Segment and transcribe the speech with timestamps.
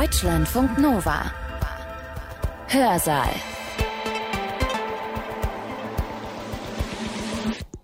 [0.00, 1.30] Deutschlandfunk Nova.
[2.66, 3.28] Hörsaal.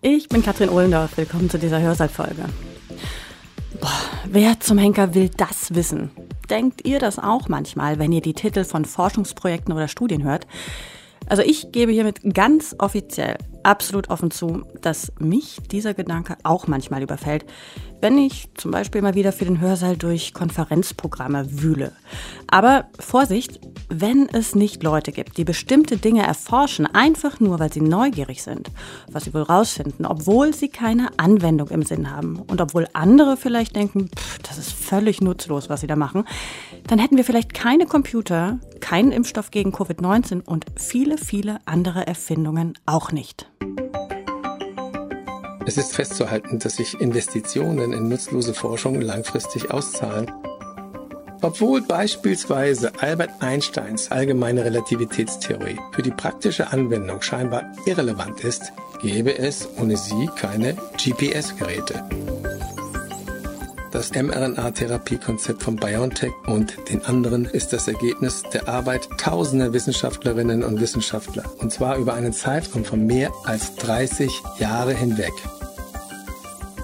[0.03, 1.17] Ich bin Katrin Ohlendorf.
[1.17, 2.47] Willkommen zu dieser Hörsaalfolge.
[3.81, 3.89] Boah,
[4.25, 6.11] wer zum Henker will das wissen?
[6.51, 10.49] Denkt ihr das auch manchmal, wenn ihr die Titel von Forschungsprojekten oder Studien hört?
[11.29, 17.03] Also ich gebe hiermit ganz offiziell absolut offen zu, dass mich dieser Gedanke auch manchmal
[17.03, 17.45] überfällt,
[18.01, 21.93] wenn ich zum Beispiel mal wieder für den Hörsaal durch Konferenzprogramme wühle.
[22.47, 27.83] Aber Vorsicht, wenn es nicht Leute gibt, die bestimmte Dinge erforschen, einfach nur weil sie
[27.83, 28.71] neugierig sind,
[29.11, 33.77] was sie wohl rausfinden, obwohl sie keine Anwendung im Sinn haben und obwohl andere vielleicht
[33.77, 36.25] denken, pff, das ist völlig nutzlos, was sie da machen,
[36.87, 42.75] dann hätten wir vielleicht keine Computer, keinen Impfstoff gegen Covid-19 und viele, viele andere Erfindungen
[42.87, 43.50] auch nicht.
[45.71, 50.29] Es ist festzuhalten, dass sich Investitionen in nutzlose Forschung langfristig auszahlen.
[51.43, 59.69] Obwohl beispielsweise Albert Einsteins allgemeine Relativitätstheorie für die praktische Anwendung scheinbar irrelevant ist, gäbe es
[59.79, 62.03] ohne sie keine GPS-Geräte.
[63.93, 70.81] Das mRNA-Therapiekonzept von BioNTech und den anderen ist das Ergebnis der Arbeit tausender Wissenschaftlerinnen und
[70.81, 75.33] Wissenschaftler, und zwar über einen Zeitraum von mehr als 30 Jahre hinweg.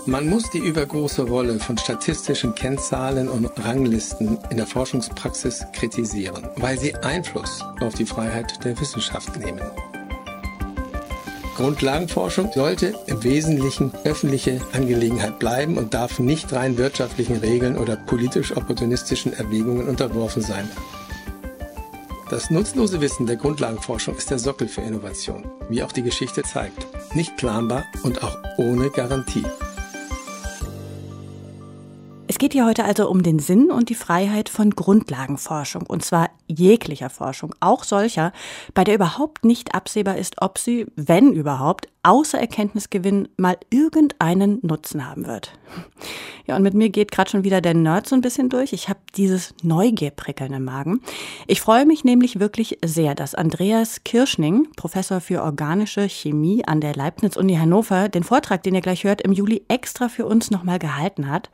[0.08, 6.78] Man muss die übergroße Rolle von statistischen Kennzahlen und Ranglisten in der Forschungspraxis kritisieren, weil
[6.78, 9.60] sie Einfluss auf die Freiheit der Wissenschaft nehmen.
[11.56, 18.56] Grundlagenforschung sollte im Wesentlichen öffentliche Angelegenheit bleiben und darf nicht rein wirtschaftlichen Regeln oder politisch
[18.56, 20.70] opportunistischen Erwägungen unterworfen sein.
[22.30, 26.86] Das nutzlose Wissen der Grundlagenforschung ist der Sockel für Innovation, wie auch die Geschichte zeigt.
[27.14, 29.44] Nicht planbar und auch ohne Garantie.
[32.36, 36.28] Es geht hier heute also um den Sinn und die Freiheit von Grundlagenforschung, und zwar
[36.46, 38.30] jeglicher Forschung, auch solcher,
[38.74, 45.08] bei der überhaupt nicht absehbar ist, ob sie, wenn überhaupt, außer Erkenntnisgewinn mal irgendeinen Nutzen
[45.08, 45.52] haben wird.
[46.46, 48.74] Ja, und mit mir geht gerade schon wieder der Nerd so ein bisschen durch.
[48.74, 51.00] Ich habe dieses Neugierprickeln im Magen.
[51.46, 56.94] Ich freue mich nämlich wirklich sehr, dass Andreas Kirschning, Professor für organische Chemie an der
[56.94, 61.30] Leibniz-Uni Hannover, den Vortrag, den ihr gleich hört, im Juli extra für uns nochmal gehalten
[61.30, 61.48] hat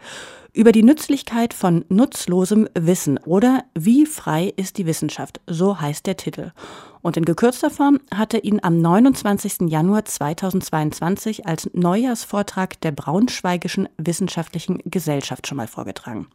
[0.54, 6.16] über die Nützlichkeit von nutzlosem Wissen oder Wie frei ist die Wissenschaft, so heißt der
[6.16, 6.52] Titel.
[7.00, 9.68] Und in gekürzter Form hatte ihn am 29.
[9.68, 16.26] Januar 2022 als Neujahrsvortrag der Braunschweigischen Wissenschaftlichen Gesellschaft schon mal vorgetragen.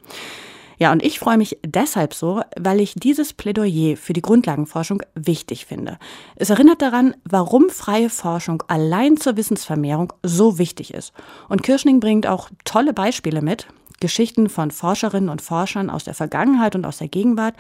[0.80, 5.66] Ja, und ich freue mich deshalb so, weil ich dieses Plädoyer für die Grundlagenforschung wichtig
[5.66, 5.98] finde.
[6.36, 11.14] Es erinnert daran, warum freie Forschung allein zur Wissensvermehrung so wichtig ist.
[11.50, 13.68] Und Kirschning bringt auch tolle Beispiele mit,
[14.00, 17.56] Geschichten von Forscherinnen und Forschern aus der Vergangenheit und aus der Gegenwart.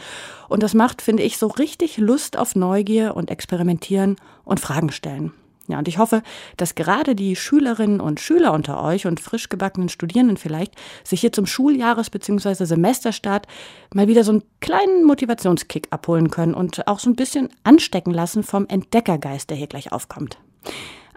[0.49, 5.33] Und das macht, finde ich, so richtig Lust auf Neugier und Experimentieren und Fragen stellen.
[5.67, 6.23] Ja, und ich hoffe,
[6.55, 11.33] dass gerade die Schülerinnen und Schüler unter euch und frisch gebackenen Studierenden vielleicht sich hier
[11.33, 12.63] zum Schuljahres- bzw.
[12.63, 13.47] Semesterstart
[13.93, 18.43] mal wieder so einen kleinen Motivationskick abholen können und auch so ein bisschen anstecken lassen
[18.43, 20.37] vom Entdeckergeist, der hier gleich aufkommt.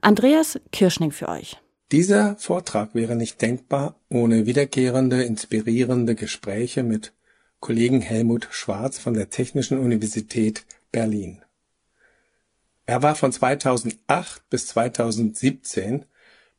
[0.03, 1.57] Andreas Kirschning für euch.
[1.93, 7.13] Dieser Vortrag wäre nicht denkbar ohne wiederkehrende, inspirierende Gespräche mit
[7.59, 11.43] Kollegen Helmut Schwarz von der Technischen Universität Berlin.
[12.87, 16.05] Er war von 2008 bis 2017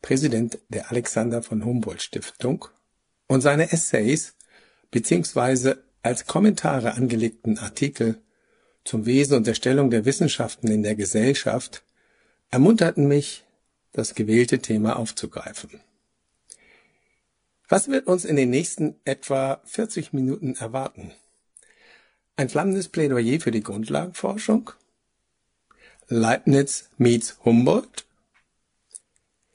[0.02, 2.66] Präsident der Alexander von Humboldt Stiftung
[3.28, 4.36] und seine Essays
[4.92, 5.76] bzw.
[6.04, 8.22] als Kommentare angelegten Artikel
[8.84, 11.84] zum Wesen und der Stellung der Wissenschaften in der Gesellschaft
[12.50, 13.46] ermunterten mich,
[13.92, 15.82] das gewählte Thema aufzugreifen.
[17.68, 21.14] Was wird uns in den nächsten etwa 40 Minuten erwarten?
[22.36, 24.72] Ein flammendes Plädoyer für die Grundlagenforschung?
[26.08, 28.06] Leibniz meets Humboldt?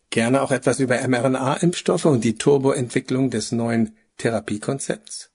[0.09, 5.31] Gerne auch etwas über mRNA-Impfstoffe und die Turboentwicklung des neuen Therapiekonzepts?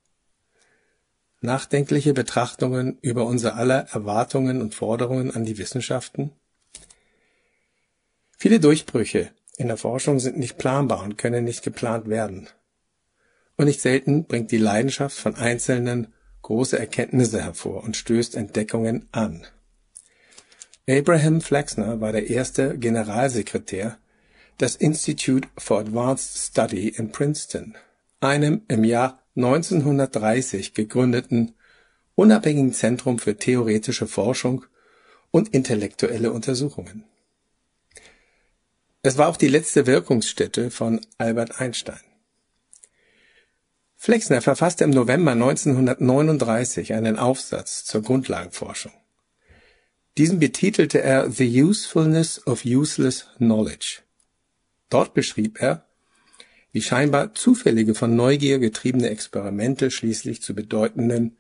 [1.41, 6.31] Nachdenkliche Betrachtungen über unser aller Erwartungen und Forderungen an die Wissenschaften?
[8.41, 12.47] Viele Durchbrüche in der Forschung sind nicht planbar und können nicht geplant werden.
[13.55, 16.08] Und nicht selten bringt die Leidenschaft von Einzelnen
[16.41, 19.46] große Erkenntnisse hervor und stößt Entdeckungen an.
[20.90, 23.99] Abraham Flexner war der erste Generalsekretär
[24.59, 27.76] des Institute for Advanced Study in Princeton,
[28.22, 31.53] einem im Jahr 1930 gegründeten
[32.16, 34.66] unabhängigen Zentrum für theoretische Forschung
[35.29, 37.03] und intellektuelle Untersuchungen.
[39.03, 42.00] Es war auch die letzte Wirkungsstätte von Albert Einstein.
[43.96, 48.92] Flexner verfasste im November 1939 einen Aufsatz zur Grundlagenforschung.
[50.18, 54.02] Diesen betitelte er The Usefulness of Useless Knowledge.
[54.90, 55.86] Dort beschrieb er,
[56.72, 61.38] wie scheinbar zufällige von Neugier getriebene Experimente schließlich zu bedeutenden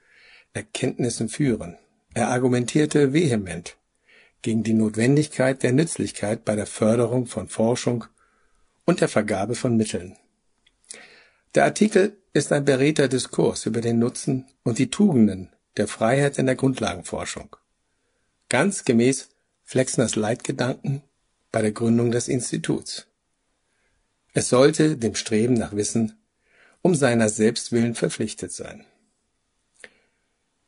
[0.53, 1.77] Erkenntnissen führen.
[2.13, 3.77] Er argumentierte vehement
[4.41, 8.05] gegen die Notwendigkeit der Nützlichkeit bei der Förderung von Forschung
[8.85, 10.17] und der Vergabe von Mitteln.
[11.55, 16.45] Der Artikel ist ein beredter Diskurs über den Nutzen und die Tugenden der Freiheit in
[16.45, 17.55] der Grundlagenforschung.
[18.49, 19.29] Ganz gemäß
[19.63, 21.03] Flexners Leitgedanken
[21.51, 23.07] bei der Gründung des Instituts.
[24.33, 26.17] Es sollte dem Streben nach Wissen
[26.81, 28.85] um seiner selbst willen verpflichtet sein.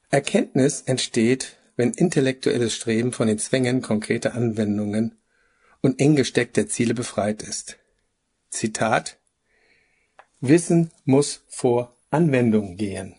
[0.09, 5.17] Erkenntnis entsteht, wenn intellektuelles Streben von den Zwängen konkreter Anwendungen
[5.81, 7.77] und eng gesteckter Ziele befreit ist.
[8.49, 9.17] Zitat
[10.39, 13.15] Wissen muss vor Anwendung gehen.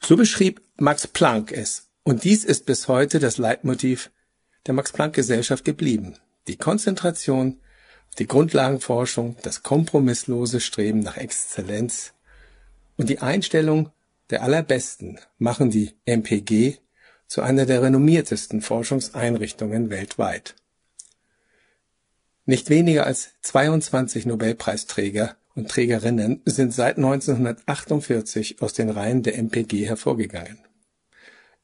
[0.00, 4.10] So beschrieb Max Planck es, und dies ist bis heute das Leitmotiv
[4.66, 6.16] der Max-Planck-Gesellschaft geblieben.
[6.46, 7.60] Die Konzentration
[8.08, 12.14] auf die Grundlagenforschung, das kompromisslose Streben nach Exzellenz
[12.96, 13.90] und die Einstellung
[14.30, 16.78] der Allerbesten machen die MPG
[17.28, 20.56] zu einer der renommiertesten Forschungseinrichtungen weltweit.
[22.46, 29.86] Nicht weniger als 22 Nobelpreisträger und Trägerinnen sind seit 1948 aus den Reihen der MPG
[29.86, 30.58] hervorgegangen.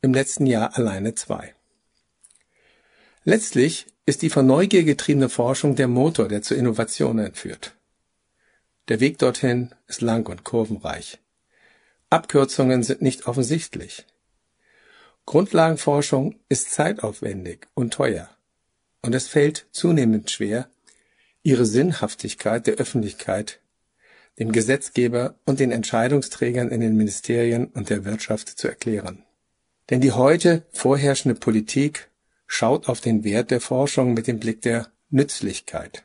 [0.02, 1.54] Im letzten Jahr alleine zwei.
[3.24, 7.74] Letztlich ist die von Neugier getriebene Forschung der Motor, der zu Innovationen führt.
[8.88, 11.18] Der Weg dorthin ist lang und kurvenreich.
[12.10, 14.04] Abkürzungen sind nicht offensichtlich.
[15.26, 18.28] Grundlagenforschung ist zeitaufwendig und teuer,
[19.02, 20.68] und es fällt zunehmend schwer,
[21.42, 23.60] ihre Sinnhaftigkeit der Öffentlichkeit
[24.38, 29.24] dem Gesetzgeber und den Entscheidungsträgern in den Ministerien und der Wirtschaft zu erklären.
[29.90, 32.08] Denn die heute vorherrschende Politik
[32.46, 36.02] schaut auf den Wert der Forschung mit dem Blick der Nützlichkeit.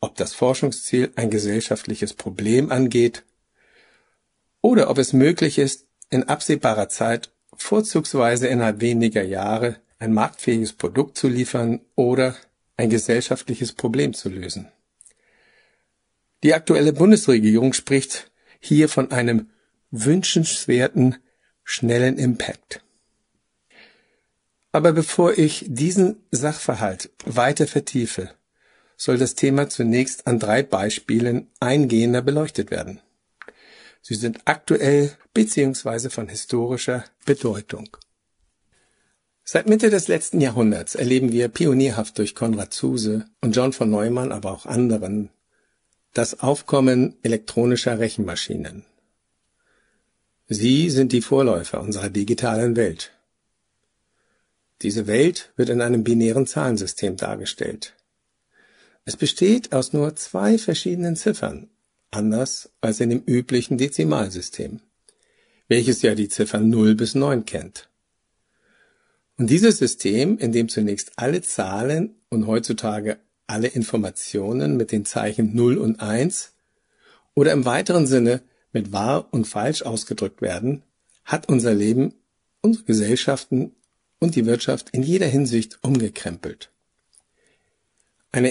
[0.00, 3.24] Ob das Forschungsziel ein gesellschaftliches Problem angeht
[4.60, 7.30] oder ob es möglich ist, in absehbarer Zeit
[7.62, 12.36] vorzugsweise innerhalb weniger Jahre ein marktfähiges Produkt zu liefern oder
[12.76, 14.68] ein gesellschaftliches Problem zu lösen.
[16.42, 18.30] Die aktuelle Bundesregierung spricht
[18.60, 19.50] hier von einem
[19.90, 21.16] wünschenswerten,
[21.64, 22.82] schnellen Impact.
[24.72, 28.30] Aber bevor ich diesen Sachverhalt weiter vertiefe,
[28.96, 33.00] soll das Thema zunächst an drei Beispielen eingehender beleuchtet werden.
[34.08, 36.10] Sie sind aktuell bzw.
[36.10, 37.96] von historischer Bedeutung.
[39.42, 44.30] Seit Mitte des letzten Jahrhunderts erleben wir pionierhaft durch Konrad Zuse und John von Neumann,
[44.30, 45.30] aber auch anderen
[46.12, 48.84] das Aufkommen elektronischer Rechenmaschinen.
[50.46, 53.10] Sie sind die Vorläufer unserer digitalen Welt.
[54.82, 57.96] Diese Welt wird in einem binären Zahlensystem dargestellt.
[59.04, 61.70] Es besteht aus nur zwei verschiedenen Ziffern,
[62.10, 64.80] anders als in dem üblichen Dezimalsystem,
[65.68, 67.88] welches ja die Ziffern 0 bis 9 kennt.
[69.38, 75.54] Und dieses System, in dem zunächst alle Zahlen und heutzutage alle Informationen mit den Zeichen
[75.54, 76.54] 0 und 1
[77.34, 78.42] oder im weiteren Sinne
[78.72, 80.82] mit wahr und falsch ausgedrückt werden,
[81.24, 82.14] hat unser Leben,
[82.62, 83.74] unsere Gesellschaften
[84.18, 86.70] und die Wirtschaft in jeder Hinsicht umgekrempelt.
[88.32, 88.50] Eine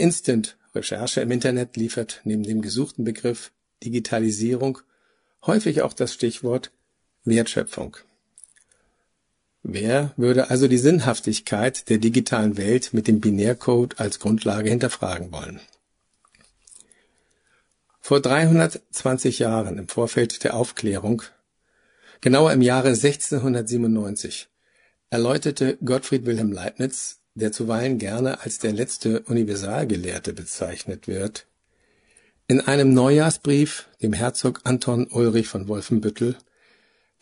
[0.76, 3.52] Instant-Recherche im Internet liefert neben dem gesuchten Begriff
[3.84, 4.80] Digitalisierung
[5.46, 6.72] häufig auch das Stichwort
[7.24, 7.98] Wertschöpfung.
[9.64, 15.60] Wer würde also die Sinnhaftigkeit der digitalen Welt mit dem Binärcode als Grundlage hinterfragen wollen?
[18.02, 21.24] Vor 320 Jahren im Vorfeld der Aufklärung,
[22.22, 24.48] genauer im Jahre 1697,
[25.10, 31.46] erläuterte Gottfried Wilhelm Leibniz, der zuweilen gerne als der letzte Universalgelehrte bezeichnet wird,
[32.48, 36.38] in einem Neujahrsbrief dem Herzog Anton Ulrich von Wolfenbüttel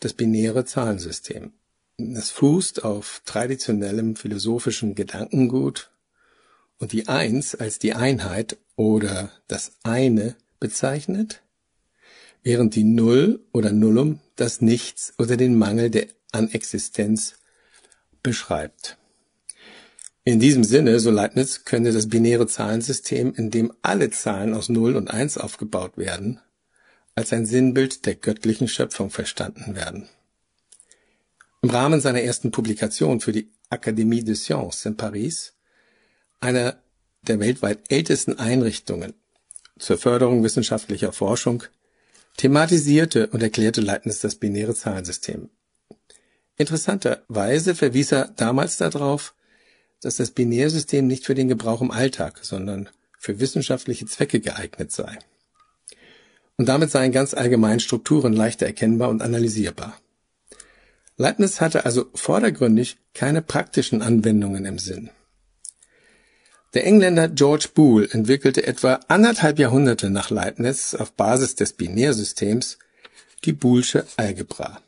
[0.00, 1.52] das binäre Zahlensystem
[1.96, 5.90] es fußt auf traditionellem philosophischen Gedankengut
[6.78, 11.42] und die Eins als die Einheit oder das eine bezeichnet,
[12.42, 17.36] während die Null oder Nullum das Nichts oder den Mangel der an Existenz
[18.22, 18.98] beschreibt.
[20.26, 24.96] In diesem Sinne, so Leibniz, könnte das binäre Zahlensystem, in dem alle Zahlen aus Null
[24.96, 26.40] und Eins aufgebaut werden,
[27.14, 30.08] als ein Sinnbild der göttlichen Schöpfung verstanden werden.
[31.60, 35.52] Im Rahmen seiner ersten Publikation für die Académie des Sciences in Paris,
[36.40, 36.82] einer
[37.22, 39.12] der weltweit ältesten Einrichtungen
[39.78, 41.64] zur Förderung wissenschaftlicher Forschung,
[42.38, 45.50] thematisierte und erklärte Leibniz das binäre Zahlensystem.
[46.56, 49.34] Interessanterweise verwies er damals darauf,
[50.02, 55.18] dass das Binärsystem nicht für den Gebrauch im Alltag, sondern für wissenschaftliche Zwecke geeignet sei.
[56.56, 59.98] Und damit seien ganz allgemein Strukturen leichter erkennbar und analysierbar.
[61.16, 65.10] Leibniz hatte also vordergründig keine praktischen Anwendungen im Sinn.
[66.74, 72.78] Der Engländer George Boole entwickelte etwa anderthalb Jahrhunderte nach Leibniz auf Basis des Binärsystems
[73.44, 74.80] die Boolsche Algebra.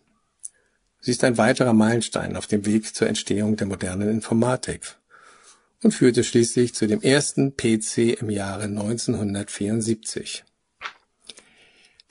[1.06, 4.96] Sie ist ein weiterer Meilenstein auf dem Weg zur Entstehung der modernen Informatik
[5.80, 10.42] und führte schließlich zu dem ersten PC im Jahre 1974.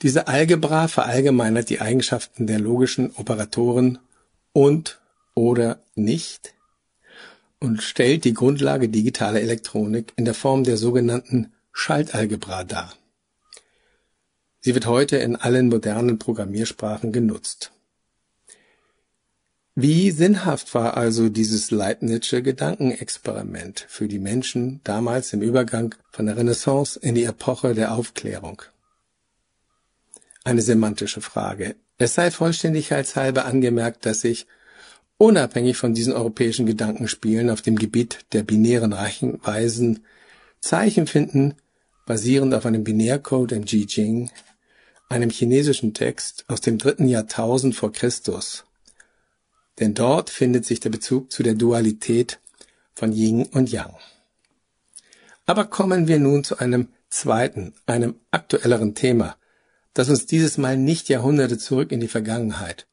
[0.00, 3.98] Diese Algebra verallgemeinert die Eigenschaften der logischen Operatoren
[4.54, 4.98] und
[5.34, 6.54] oder nicht
[7.60, 12.94] und stellt die Grundlage digitaler Elektronik in der Form der sogenannten Schaltalgebra dar.
[14.60, 17.72] Sie wird heute in allen modernen Programmiersprachen genutzt.
[19.78, 26.38] Wie sinnhaft war also dieses Leibnizsche Gedankenexperiment für die Menschen damals im Übergang von der
[26.38, 28.62] Renaissance in die Epoche der Aufklärung?
[30.44, 31.76] Eine semantische Frage.
[31.98, 34.46] Es sei vollständigkeitshalber angemerkt, dass sich
[35.18, 40.06] unabhängig von diesen europäischen Gedankenspielen auf dem Gebiet der binären Rechenweisen
[40.60, 41.54] Zeichen finden,
[42.06, 44.30] basierend auf einem Binärcode im Jing,
[45.10, 48.65] einem chinesischen Text aus dem dritten Jahrtausend vor Christus,
[49.78, 52.40] denn dort findet sich der Bezug zu der Dualität
[52.94, 53.94] von Yin und Yang.
[55.44, 59.36] Aber kommen wir nun zu einem zweiten, einem aktuelleren Thema,
[59.94, 62.86] das uns dieses Mal nicht Jahrhunderte zurück in die Vergangenheit,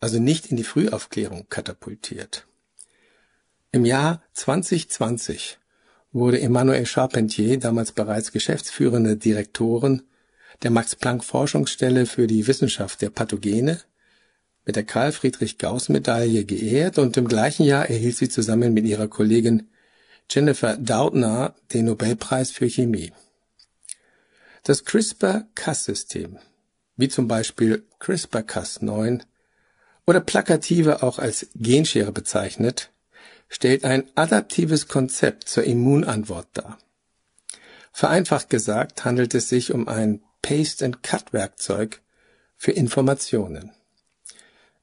[0.00, 2.46] also nicht in die Frühaufklärung katapultiert.
[3.70, 5.58] Im Jahr 2020
[6.12, 10.02] wurde Emmanuel Charpentier, damals bereits geschäftsführende Direktorin
[10.62, 13.80] der Max Planck Forschungsstelle für die Wissenschaft der Pathogene,
[14.64, 19.68] mit der Karl-Friedrich-Gauß-Medaille geehrt und im gleichen Jahr erhielt sie zusammen mit ihrer Kollegin
[20.30, 23.12] Jennifer Doudna den Nobelpreis für Chemie.
[24.64, 26.38] Das CRISPR-Cas-System,
[26.96, 29.22] wie zum Beispiel CRISPR-Cas9
[30.06, 32.90] oder plakative auch als Genschere bezeichnet,
[33.48, 36.78] stellt ein adaptives Konzept zur Immunantwort dar.
[37.92, 42.00] Vereinfacht gesagt handelt es sich um ein Paste-and-Cut-Werkzeug
[42.56, 43.72] für Informationen.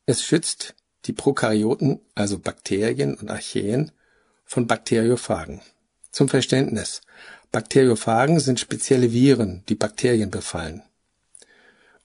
[0.10, 0.74] Es schützt
[1.06, 3.92] die Prokaryoten, also Bakterien und Archäen,
[4.44, 5.62] von Bakteriophagen.
[6.12, 7.02] Zum Verständnis.
[7.52, 10.82] Bakteriophagen sind spezielle Viren, die Bakterien befallen.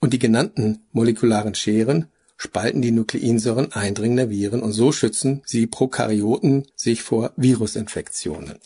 [0.00, 6.66] Und die genannten molekularen Scheren spalten die Nukleinsäuren eindringender Viren und so schützen sie Prokaryoten
[6.76, 8.56] sich vor Virusinfektionen.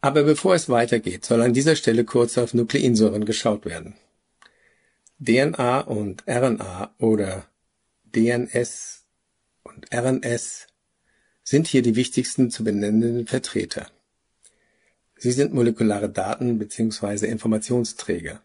[0.00, 3.94] Aber bevor es weitergeht, soll an dieser Stelle kurz auf Nukleinsäuren geschaut werden.
[5.18, 7.49] DNA und RNA oder
[8.12, 9.04] DNS
[9.62, 10.66] und RNS
[11.42, 13.86] sind hier die wichtigsten zu benennenden Vertreter.
[15.16, 17.26] Sie sind molekulare Daten bzw.
[17.26, 18.42] Informationsträger,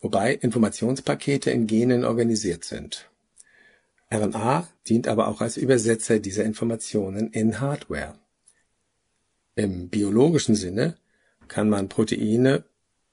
[0.00, 3.08] wobei Informationspakete in Genen organisiert sind.
[4.10, 8.18] RNA dient aber auch als Übersetzer dieser Informationen in Hardware.
[9.54, 10.96] Im biologischen Sinne
[11.48, 12.64] kann man Proteine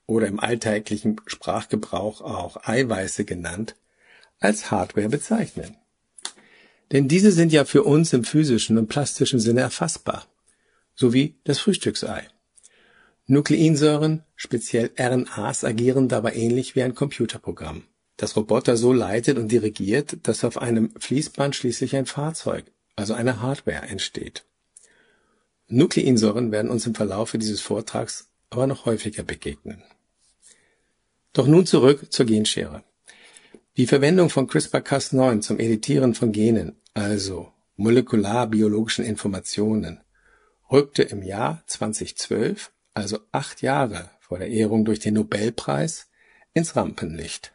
[0.08, 3.76] oder im alltäglichen Sprachgebrauch auch Eiweiße genannt
[4.39, 5.75] als Hardware bezeichnen.
[6.91, 10.25] Denn diese sind ja für uns im physischen und plastischen Sinne erfassbar,
[10.96, 12.27] sowie das Frühstücksei.
[13.27, 17.84] Nukleinsäuren, speziell RNAs, agieren dabei ähnlich wie ein Computerprogramm,
[18.17, 22.65] das Roboter so leitet und dirigiert, dass auf einem Fließband schließlich ein Fahrzeug,
[22.96, 24.46] also eine Hardware, entsteht.
[25.67, 29.84] Nukleinsäuren werden uns im Verlaufe dieses Vortrags aber noch häufiger begegnen.
[31.34, 32.84] Doch nun zurück zur Genschere.
[33.78, 40.02] Die Verwendung von CRISPR-Cas9 zum Editieren von Genen, also molekularbiologischen Informationen,
[40.72, 46.08] rückte im Jahr 2012, also acht Jahre vor der Ehrung durch den Nobelpreis,
[46.54, 47.54] ins Rampenlicht.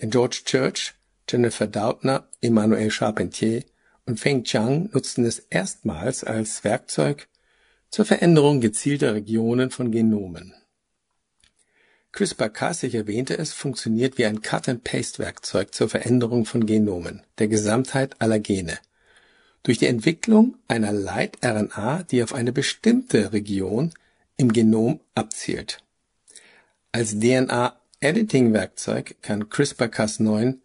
[0.00, 0.94] Denn George Church,
[1.28, 3.62] Jennifer Doudna, Emmanuel Charpentier
[4.06, 7.28] und Feng Chang nutzten es erstmals als Werkzeug
[7.90, 10.54] zur Veränderung gezielter Regionen von Genomen
[12.12, 18.40] CRISPR-Cas, ich erwähnte es, funktioniert wie ein Cut-and-Paste-Werkzeug zur Veränderung von Genomen, der Gesamtheit aller
[18.40, 18.78] Gene.
[19.62, 23.92] Durch die Entwicklung einer Leit-RNA, die auf eine bestimmte Region
[24.36, 25.78] im Genom abzielt.
[26.90, 30.56] Als DNA-Editing-Werkzeug kann CRISPR-Cas9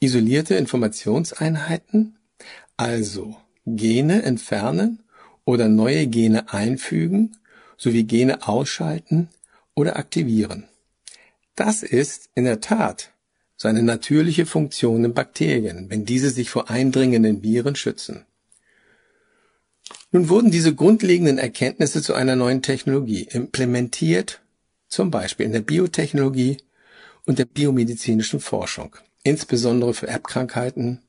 [0.00, 2.16] isolierte Informationseinheiten,
[2.76, 3.36] also
[3.66, 5.04] Gene entfernen
[5.44, 7.36] oder neue Gene einfügen
[7.76, 9.28] sowie Gene ausschalten
[9.74, 10.68] oder aktivieren
[11.58, 13.12] das ist in der Tat
[13.56, 18.24] seine natürliche Funktion in Bakterien, wenn diese sich vor eindringenden Viren schützen.
[20.12, 24.40] Nun wurden diese grundlegenden Erkenntnisse zu einer neuen Technologie implementiert,
[24.86, 26.58] zum Beispiel in der Biotechnologie
[27.26, 31.02] und der biomedizinischen Forschung, insbesondere für Erbkrankheiten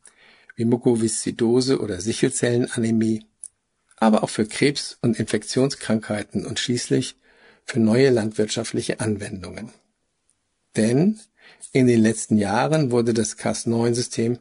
[0.55, 3.25] wie Mukoviszidose oder Sichelzellenanämie,
[3.97, 7.15] aber auch für Krebs- und Infektionskrankheiten und schließlich
[7.63, 9.71] für neue landwirtschaftliche Anwendungen.
[10.79, 11.19] Denn
[11.73, 14.39] in den letzten Jahren wurde das Cas9-System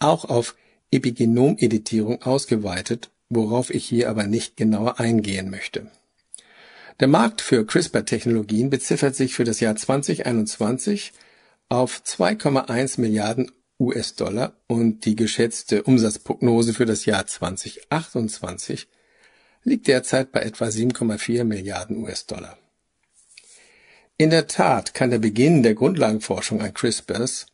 [0.00, 0.56] auch auf
[0.90, 5.88] Epigenomeditierung ausgeweitet, worauf ich hier aber nicht genauer eingehen möchte.
[6.98, 11.12] Der Markt für CRISPR-Technologien beziffert sich für das Jahr 2021
[11.68, 18.88] auf 2,1 Milliarden US-Dollar und die geschätzte Umsatzprognose für das Jahr 2028
[19.62, 22.58] liegt derzeit bei etwa 7,4 Milliarden US-Dollar.
[24.20, 27.46] In der Tat kann der Beginn der Grundlagenforschung an CRISPRs,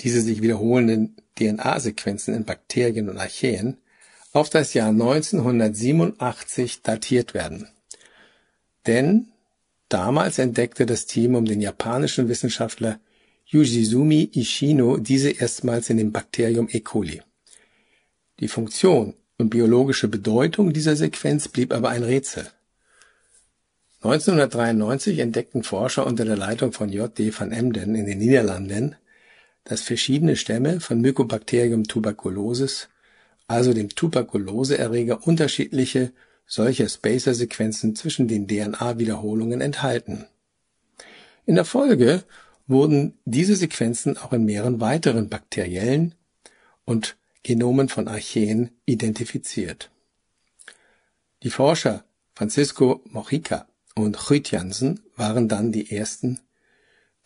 [0.00, 3.76] diese sich wiederholenden DNA-Sequenzen in Bakterien und Archäen,
[4.32, 7.68] auf das Jahr 1987 datiert werden.
[8.86, 9.32] Denn
[9.90, 12.98] damals entdeckte das Team um den japanischen Wissenschaftler
[13.44, 16.80] Yujizumi Ishino diese erstmals in dem Bakterium E.
[16.80, 17.20] coli.
[18.40, 22.48] Die Funktion und biologische Bedeutung dieser Sequenz blieb aber ein Rätsel.
[24.04, 27.16] 1993 entdeckten Forscher unter der Leitung von J.
[27.16, 27.32] D.
[27.38, 28.96] van Emden in den Niederlanden,
[29.62, 32.88] dass verschiedene Stämme von Mycobacterium tuberculosis,
[33.46, 36.12] also dem Tuberkuloseerreger, unterschiedliche
[36.46, 40.26] solcher Spacer-Sequenzen zwischen den DNA-Wiederholungen enthalten.
[41.46, 42.24] In der Folge
[42.66, 46.16] wurden diese Sequenzen auch in mehreren weiteren bakteriellen
[46.84, 49.90] und Genomen von Archeen identifiziert.
[51.44, 52.04] Die Forscher
[52.34, 56.40] Francisco Mojica und Chrétiensen waren dann die ersten,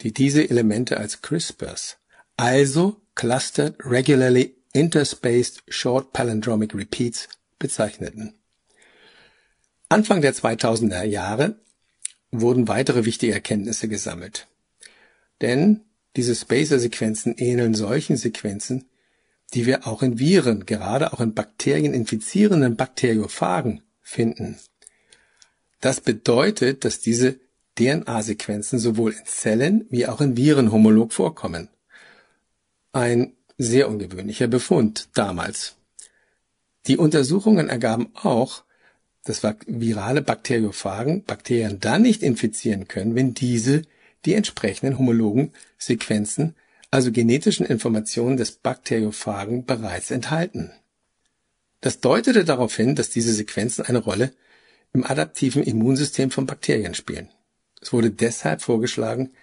[0.01, 1.99] die diese Elemente als CRISPRs,
[2.37, 8.35] also Clustered Regularly Interspaced Short Palindromic Repeats, bezeichneten.
[9.89, 11.61] Anfang der 2000er Jahre
[12.31, 14.49] wurden weitere wichtige Erkenntnisse gesammelt.
[15.41, 15.83] Denn
[16.17, 18.89] diese Spacer-Sequenzen ähneln solchen Sequenzen,
[19.55, 24.59] die wir auch in Viren, gerade auch in Bakterien infizierenden Bakteriophagen finden.
[25.81, 27.39] Das bedeutet, dass diese
[27.79, 31.69] DNA-Sequenzen sowohl in Zellen wie auch in Viren homolog vorkommen.
[32.93, 35.77] Ein sehr ungewöhnlicher Befund damals.
[36.87, 38.65] Die Untersuchungen ergaben auch,
[39.25, 43.83] dass virale Bakteriophagen Bakterien dann nicht infizieren können, wenn diese
[44.25, 46.55] die entsprechenden homologen Sequenzen,
[46.91, 50.71] also genetischen Informationen des Bakteriophagen bereits enthalten.
[51.81, 54.33] Das deutete darauf hin, dass diese Sequenzen eine Rolle
[54.97, 57.29] im adaptiven Immunsystem von Bakterien spielen.
[57.83, 59.35] Es wurde deshalb vorgeschlagen,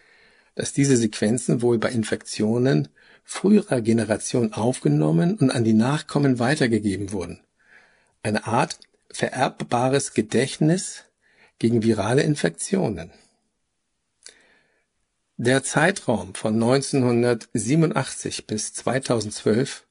[0.56, 2.90] dass diese Sequenzen wohl bei Infektionen
[3.24, 7.40] früherer Generation aufgenommen und an die Nachkommen weitergegeben wurden.
[8.24, 8.80] Eine Art
[9.12, 11.04] vererbbares Gedächtnis
[11.60, 13.12] gegen virale Infektionen.
[15.38, 19.86] Der Zeitraum von 1987 bis 2012,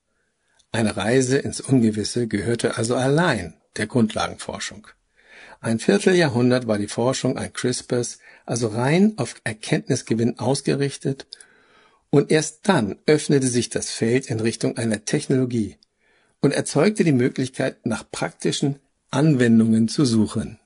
[0.72, 4.88] eine Reise ins Ungewisse, gehörte also allein der Grundlagenforschung.
[5.62, 11.28] Ein Vierteljahrhundert war die Forschung an CRISPRs also rein auf Erkenntnisgewinn ausgerichtet
[12.10, 15.76] und erst dann öffnete sich das Feld in Richtung einer Technologie
[16.40, 18.80] und erzeugte die Möglichkeit, nach praktischen
[19.12, 20.58] Anwendungen zu suchen.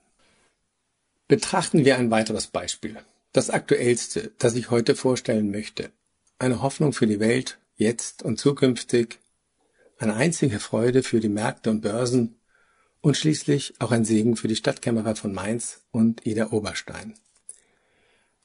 [1.27, 2.97] Betrachten wir ein weiteres Beispiel.
[3.33, 5.91] Das aktuellste, das ich heute vorstellen möchte.
[6.39, 9.19] Eine Hoffnung für die Welt, jetzt und zukünftig.
[9.99, 12.36] Eine einzige Freude für die Märkte und Börsen
[13.01, 17.13] und schließlich auch ein Segen für die Stadtkämmerer von Mainz und Ida Oberstein.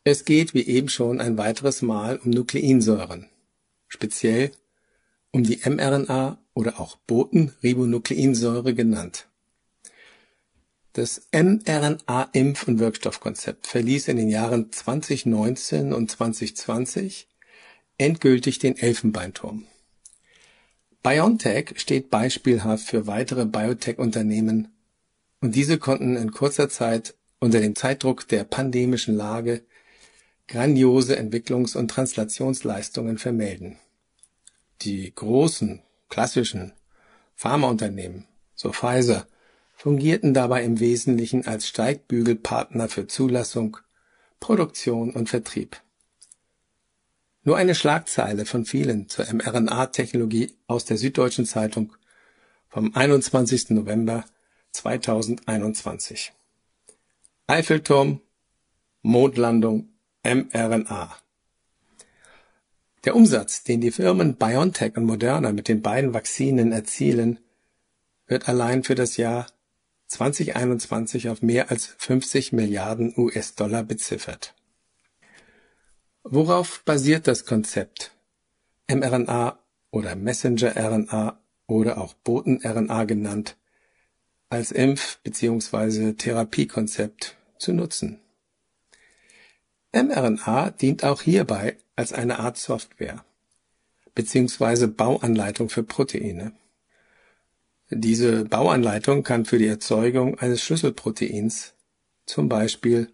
[0.04, 3.28] Es geht wie eben schon ein weiteres Mal um Nukleinsäuren,
[3.88, 4.50] speziell
[5.30, 9.28] um die mRNA oder auch Botenribonukleinsäure genannt.
[10.92, 17.28] Das mRNA-Impf- und Wirkstoffkonzept verließ in den Jahren 2019 und 2020
[17.96, 19.66] endgültig den Elfenbeinturm.
[21.02, 24.68] BioNTech steht beispielhaft für weitere Biotech-Unternehmen
[25.40, 29.64] und diese konnten in kurzer Zeit unter dem Zeitdruck der pandemischen Lage
[30.46, 33.78] grandiose Entwicklungs- und Translationsleistungen vermelden.
[34.82, 36.72] Die großen, klassischen
[37.34, 39.26] Pharmaunternehmen, so Pfizer,
[39.74, 43.78] fungierten dabei im Wesentlichen als Steigbügelpartner für Zulassung,
[44.38, 45.80] Produktion und Vertrieb
[47.44, 51.92] nur eine Schlagzeile von vielen zur mRNA-Technologie aus der Süddeutschen Zeitung
[52.68, 53.70] vom 21.
[53.70, 54.24] November
[54.72, 56.32] 2021.
[57.46, 58.20] Eiffelturm,
[59.02, 59.88] Mondlandung,
[60.24, 61.16] mRNA.
[63.04, 67.40] Der Umsatz, den die Firmen BioNTech und Moderna mit den beiden Vakzinen erzielen,
[68.26, 69.46] wird allein für das Jahr
[70.06, 74.54] 2021 auf mehr als 50 Milliarden US-Dollar beziffert.
[76.24, 78.12] Worauf basiert das Konzept
[78.88, 79.58] mRNA
[79.90, 83.56] oder Messenger-RNA oder auch Boten-RNA genannt
[84.48, 86.12] als Impf- bzw.
[86.12, 88.20] Therapiekonzept zu nutzen?
[89.92, 93.24] mRNA dient auch hierbei als eine Art Software
[94.14, 94.86] bzw.
[94.86, 96.52] Bauanleitung für Proteine.
[97.90, 101.74] Diese Bauanleitung kann für die Erzeugung eines Schlüsselproteins,
[102.26, 103.12] zum Beispiel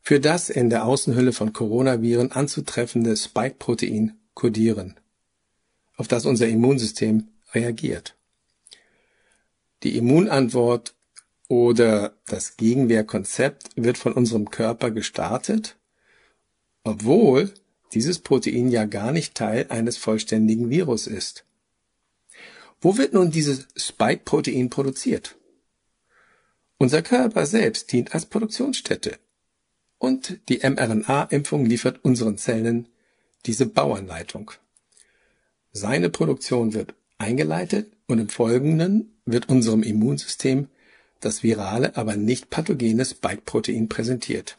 [0.00, 4.98] für das in der Außenhülle von Coronaviren anzutreffende Spike-Protein kodieren,
[5.96, 8.16] auf das unser Immunsystem reagiert.
[9.82, 10.94] Die Immunantwort
[11.48, 15.76] oder das Gegenwehrkonzept wird von unserem Körper gestartet,
[16.84, 17.52] obwohl
[17.92, 21.44] dieses Protein ja gar nicht Teil eines vollständigen Virus ist.
[22.80, 25.36] Wo wird nun dieses Spike-Protein produziert?
[26.78, 29.18] Unser Körper selbst dient als Produktionsstätte
[30.00, 32.88] und die mRNA-Impfung liefert unseren Zellen
[33.46, 34.50] diese Bauanleitung.
[35.72, 40.68] Seine Produktion wird eingeleitet und im Folgenden wird unserem Immunsystem
[41.20, 44.56] das virale, aber nicht pathogene Spike-Protein präsentiert.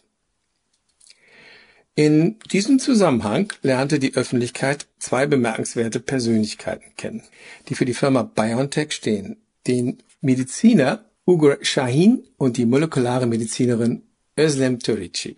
[1.95, 7.23] In diesem Zusammenhang lernte die Öffentlichkeit zwei bemerkenswerte Persönlichkeiten kennen,
[7.67, 14.03] die für die Firma BioNTech stehen, den Mediziner Ugur Shahin und die molekulare Medizinerin
[14.37, 15.35] Özlem Türeci.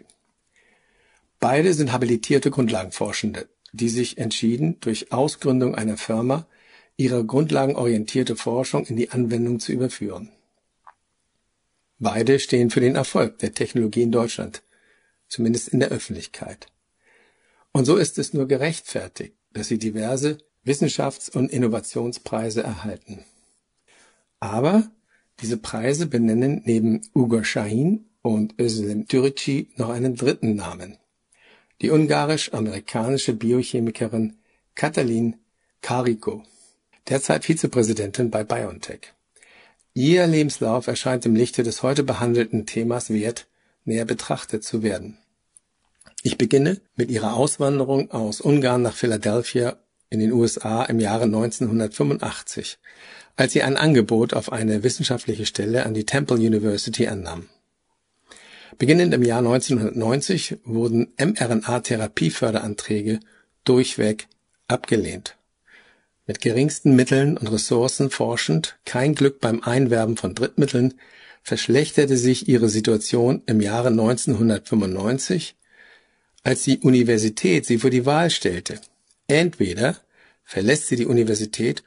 [1.39, 6.47] Beide sind habilitierte Grundlagenforschende, die sich entschieden, durch Ausgründung einer Firma
[6.95, 10.29] ihre grundlagenorientierte Forschung in die Anwendung zu überführen.
[11.99, 14.61] Beide stehen für den Erfolg der Technologie in Deutschland
[15.33, 16.67] zumindest in der Öffentlichkeit.
[17.71, 23.25] Und so ist es nur gerechtfertigt, dass sie diverse Wissenschafts- und Innovationspreise erhalten.
[24.39, 24.91] Aber
[25.39, 30.97] diese Preise benennen neben Ugo Shahin und Özlem Türeci noch einen dritten Namen.
[31.81, 34.37] Die ungarisch-amerikanische Biochemikerin
[34.73, 35.35] Katalin
[35.81, 36.43] Kariko,
[37.09, 39.13] derzeit Vizepräsidentin bei BioNTech.
[39.93, 43.47] Ihr Lebenslauf erscheint im Lichte des heute behandelten Themas wert,
[43.85, 45.17] näher betrachtet zu werden.
[46.23, 49.77] Ich beginne mit ihrer Auswanderung aus Ungarn nach Philadelphia
[50.09, 52.79] in den USA im Jahre 1985,
[53.35, 57.49] als sie ein Angebot auf eine wissenschaftliche Stelle an die Temple University annahm.
[58.77, 63.19] Beginnend im Jahr 1990 wurden mRNA-Therapieförderanträge
[63.63, 64.27] durchweg
[64.67, 65.37] abgelehnt.
[66.25, 70.93] Mit geringsten Mitteln und Ressourcen forschend, kein Glück beim Einwerben von Drittmitteln,
[71.41, 75.55] verschlechterte sich ihre Situation im Jahre 1995
[76.43, 78.79] als die Universität sie vor die Wahl stellte.
[79.27, 79.97] Entweder
[80.43, 81.83] verlässt sie die Universität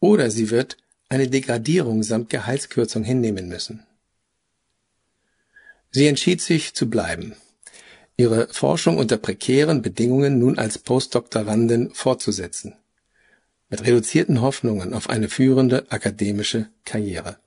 [0.00, 0.76] oder sie wird
[1.08, 3.86] eine Degradierung samt Gehaltskürzung hinnehmen müssen.
[5.90, 7.34] Sie entschied sich zu bleiben,
[8.16, 12.76] ihre Forschung unter prekären Bedingungen nun als Postdoktorandin fortzusetzen,
[13.68, 17.38] mit reduzierten Hoffnungen auf eine führende akademische Karriere.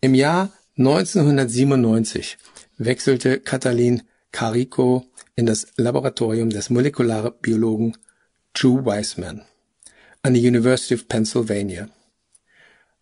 [0.00, 2.36] Im Jahr 1997
[2.76, 7.96] wechselte Katalin Carico in das Laboratorium des Molekularbiologen
[8.52, 9.42] Drew Weissman
[10.22, 11.88] an die University of Pennsylvania.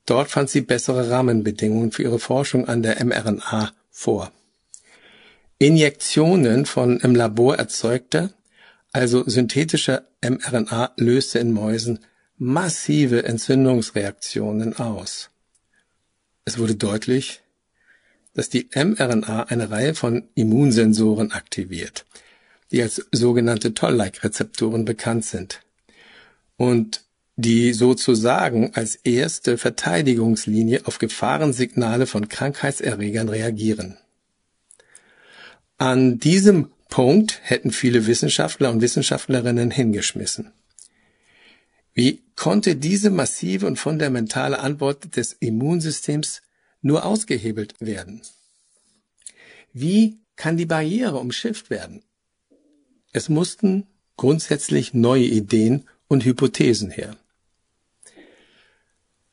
[0.06, 4.32] Dort fand sie bessere Rahmenbedingungen für ihre Forschung an der mRNA vor.
[5.58, 8.30] Injektionen von im Labor erzeugter,
[8.92, 12.00] also synthetischer mRNA löste in Mäusen
[12.36, 15.30] massive Entzündungsreaktionen aus.
[16.44, 17.40] Es wurde deutlich,
[18.34, 22.04] dass die mRNA eine Reihe von Immunsensoren aktiviert,
[22.72, 25.60] die als sogenannte Toll-like-Rezeptoren bekannt sind
[26.56, 27.04] und
[27.36, 33.96] die sozusagen als erste Verteidigungslinie auf Gefahrensignale von Krankheitserregern reagieren.
[35.76, 40.52] An diesem Punkt hätten viele Wissenschaftler und Wissenschaftlerinnen hingeschmissen.
[41.92, 46.42] Wie konnte diese massive und fundamentale Antwort des Immunsystems
[46.84, 48.20] nur ausgehebelt werden.
[49.72, 52.04] Wie kann die Barriere umschifft werden?
[53.12, 57.16] Es mussten grundsätzlich neue Ideen und Hypothesen her.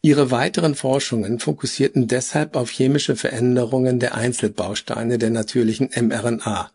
[0.03, 6.71] Ihre weiteren Forschungen fokussierten deshalb auf chemische Veränderungen der Einzelbausteine der natürlichen mRNA,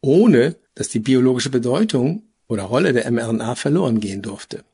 [0.00, 4.64] ohne dass die biologische Bedeutung oder Rolle der mRNA verloren gehen durfte.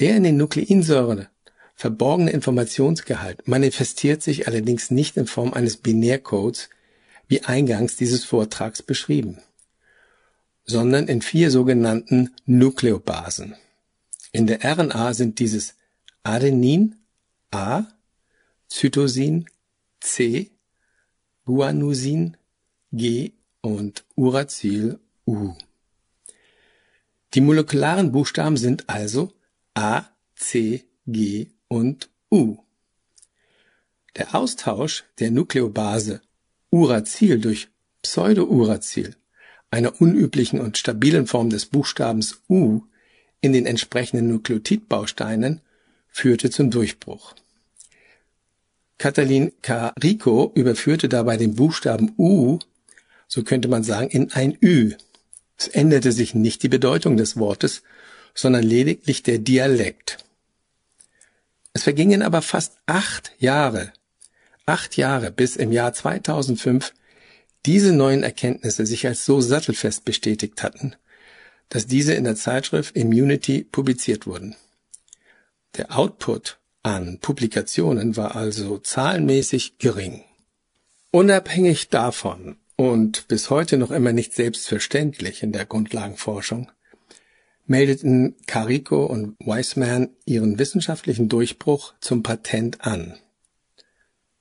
[0.00, 1.28] Der in den Nukleinsäuren
[1.76, 6.70] verborgene Informationsgehalt manifestiert sich allerdings nicht in Form eines Binärcodes,
[7.28, 9.38] wie eingangs dieses Vortrags beschrieben,
[10.64, 13.54] sondern in vier sogenannten Nukleobasen.
[14.32, 15.74] In der RNA sind dieses
[16.22, 16.96] Adenin
[17.50, 17.84] A,
[18.68, 19.46] Cytosin
[20.00, 20.50] C,
[21.44, 22.36] Guanosin
[22.92, 25.54] G und Uracil U.
[27.34, 29.32] Die molekularen Buchstaben sind also
[29.74, 30.04] A,
[30.34, 32.58] C, G und U.
[34.16, 36.22] Der Austausch der Nukleobase
[36.70, 37.68] Uracil durch
[38.02, 39.16] Pseudouracil,
[39.70, 42.82] einer unüblichen und stabilen Form des Buchstabens U,
[43.40, 45.60] in den entsprechenden Nukleotidbausteinen
[46.18, 47.34] führte zum Durchbruch.
[48.98, 52.58] Katalin Carico überführte dabei den Buchstaben U,
[53.28, 54.94] so könnte man sagen, in ein Ü.
[55.56, 57.82] Es änderte sich nicht die Bedeutung des Wortes,
[58.34, 60.18] sondern lediglich der Dialekt.
[61.72, 63.92] Es vergingen aber fast acht Jahre,
[64.66, 66.94] acht Jahre, bis im Jahr 2005
[67.64, 70.96] diese neuen Erkenntnisse sich als so sattelfest bestätigt hatten,
[71.68, 74.56] dass diese in der Zeitschrift Immunity publiziert wurden.
[75.76, 80.24] Der Output an Publikationen war also zahlenmäßig gering.
[81.10, 86.70] Unabhängig davon und bis heute noch immer nicht selbstverständlich in der Grundlagenforschung,
[87.66, 93.18] meldeten Carico und Weissman ihren wissenschaftlichen Durchbruch zum Patent an.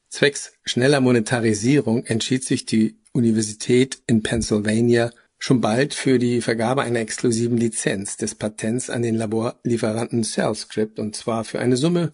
[0.10, 7.00] Zwecks schneller Monetarisierung entschied sich die Universität in Pennsylvania schon bald für die Vergabe einer
[7.00, 12.14] exklusiven Lizenz des Patents an den Laborlieferanten CellScript und zwar für eine Summe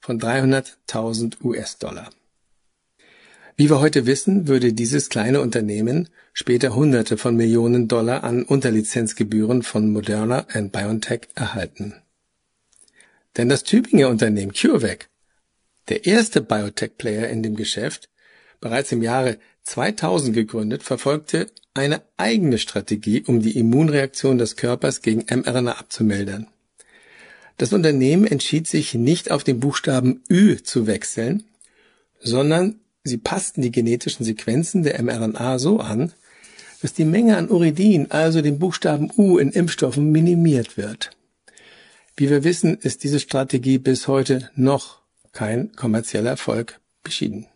[0.00, 2.10] von 300.000 US-Dollar.
[3.56, 9.64] Wie wir heute wissen, würde dieses kleine Unternehmen später Hunderte von Millionen Dollar an Unterlizenzgebühren
[9.64, 11.94] von Moderna und BioNTech erhalten.
[13.36, 15.08] Denn das Tübinger Unternehmen CureVac,
[15.88, 18.08] der erste Biotech-Player in dem Geschäft,
[18.60, 25.26] bereits im Jahre 2000 gegründet, verfolgte eine eigene Strategie, um die Immunreaktion des Körpers gegen
[25.28, 26.46] mRNA abzumildern.
[27.58, 31.44] Das Unternehmen entschied sich nicht auf den Buchstaben Ü zu wechseln,
[32.18, 36.12] sondern sie passten die genetischen Sequenzen der mRNA so an,
[36.80, 41.10] dass die Menge an Uridin, also dem Buchstaben U in Impfstoffen, minimiert wird.
[42.16, 45.02] Wie wir wissen, ist diese Strategie bis heute noch
[45.32, 47.46] kein kommerzieller Erfolg beschieden.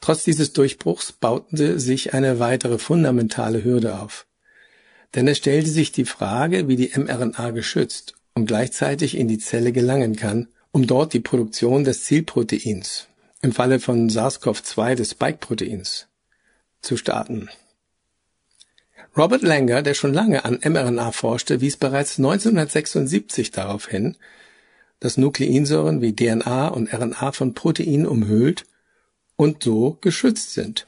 [0.00, 4.26] Trotz dieses Durchbruchs baute sich eine weitere fundamentale Hürde auf.
[5.14, 9.72] Denn es stellte sich die Frage, wie die mRNA geschützt und gleichzeitig in die Zelle
[9.72, 13.08] gelangen kann, um dort die Produktion des Zielproteins,
[13.40, 16.08] im Falle von SARS-CoV-2 des Spike-Proteins,
[16.82, 17.48] zu starten.
[19.16, 24.16] Robert Langer, der schon lange an mRNA forschte, wies bereits 1976 darauf hin,
[25.00, 28.66] dass Nukleinsäuren wie DNA und RNA von Proteinen umhüllt
[29.38, 30.84] und so geschützt sind.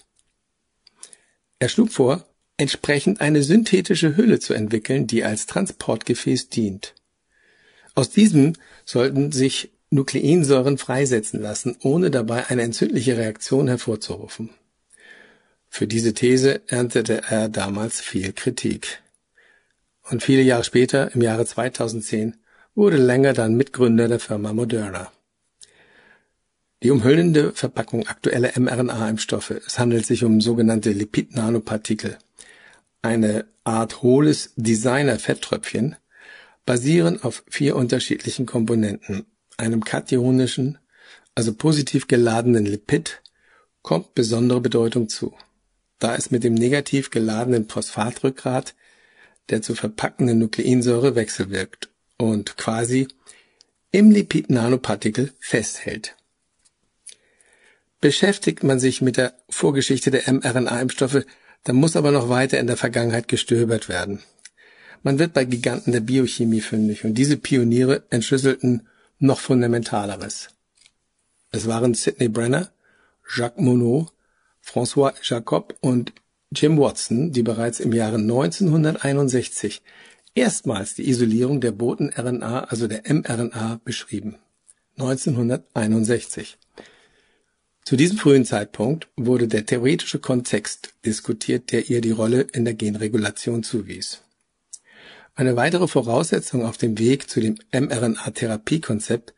[1.61, 2.27] Er schlug vor,
[2.59, 6.95] entsprechend eine synthetische Hülle zu entwickeln, die als Transportgefäß dient.
[7.95, 14.51] Aus diesem sollten sich Nukleinsäuren freisetzen lassen, ohne dabei eine entzündliche Reaktion hervorzurufen.
[15.69, 19.03] Für diese These erntete er damals viel Kritik.
[20.03, 22.37] Und viele Jahre später, im Jahre 2010,
[22.75, 25.13] wurde Langer dann Mitgründer der Firma Moderna.
[26.83, 32.17] Die umhüllende Verpackung aktueller mRNA-Impfstoffe, es handelt sich um sogenannte Lipid-Nanopartikel,
[33.03, 35.97] eine Art hohles Designer-Fetttröpfchen,
[36.65, 39.27] basieren auf vier unterschiedlichen Komponenten.
[39.59, 40.79] Einem kationischen,
[41.35, 43.21] also positiv geladenen Lipid,
[43.83, 45.35] kommt besondere Bedeutung zu,
[45.99, 48.75] da es mit dem negativ geladenen Phosphatrückgrat
[49.51, 53.09] der zu verpackenden Nukleinsäure wechselwirkt und quasi
[53.91, 56.17] im Lipid-Nanopartikel festhält.
[58.01, 61.27] Beschäftigt man sich mit der Vorgeschichte der mRNA-Impfstoffe,
[61.65, 64.21] dann muss aber noch weiter in der Vergangenheit gestöbert werden.
[65.03, 68.87] Man wird bei Giganten der Biochemie fündig und diese Pioniere entschlüsselten
[69.19, 70.49] noch Fundamentaleres.
[71.51, 72.71] Es waren Sidney Brenner,
[73.35, 74.13] Jacques Monod,
[74.65, 76.13] François Jacob und
[76.53, 79.83] Jim Watson, die bereits im Jahre 1961
[80.35, 84.37] erstmals die Isolierung der Boten-RNA, also der mRNA, beschrieben.
[84.99, 86.59] 1961.
[87.85, 92.75] Zu diesem frühen Zeitpunkt wurde der theoretische Kontext diskutiert, der ihr die Rolle in der
[92.75, 94.23] Genregulation zuwies.
[95.35, 99.35] Eine weitere Voraussetzung auf dem Weg zu dem mRNA-Therapiekonzept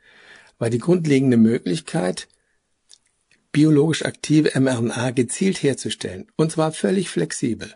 [0.59, 2.29] war die grundlegende Möglichkeit,
[3.53, 7.73] biologisch aktive mRNA gezielt herzustellen, und zwar völlig flexibel.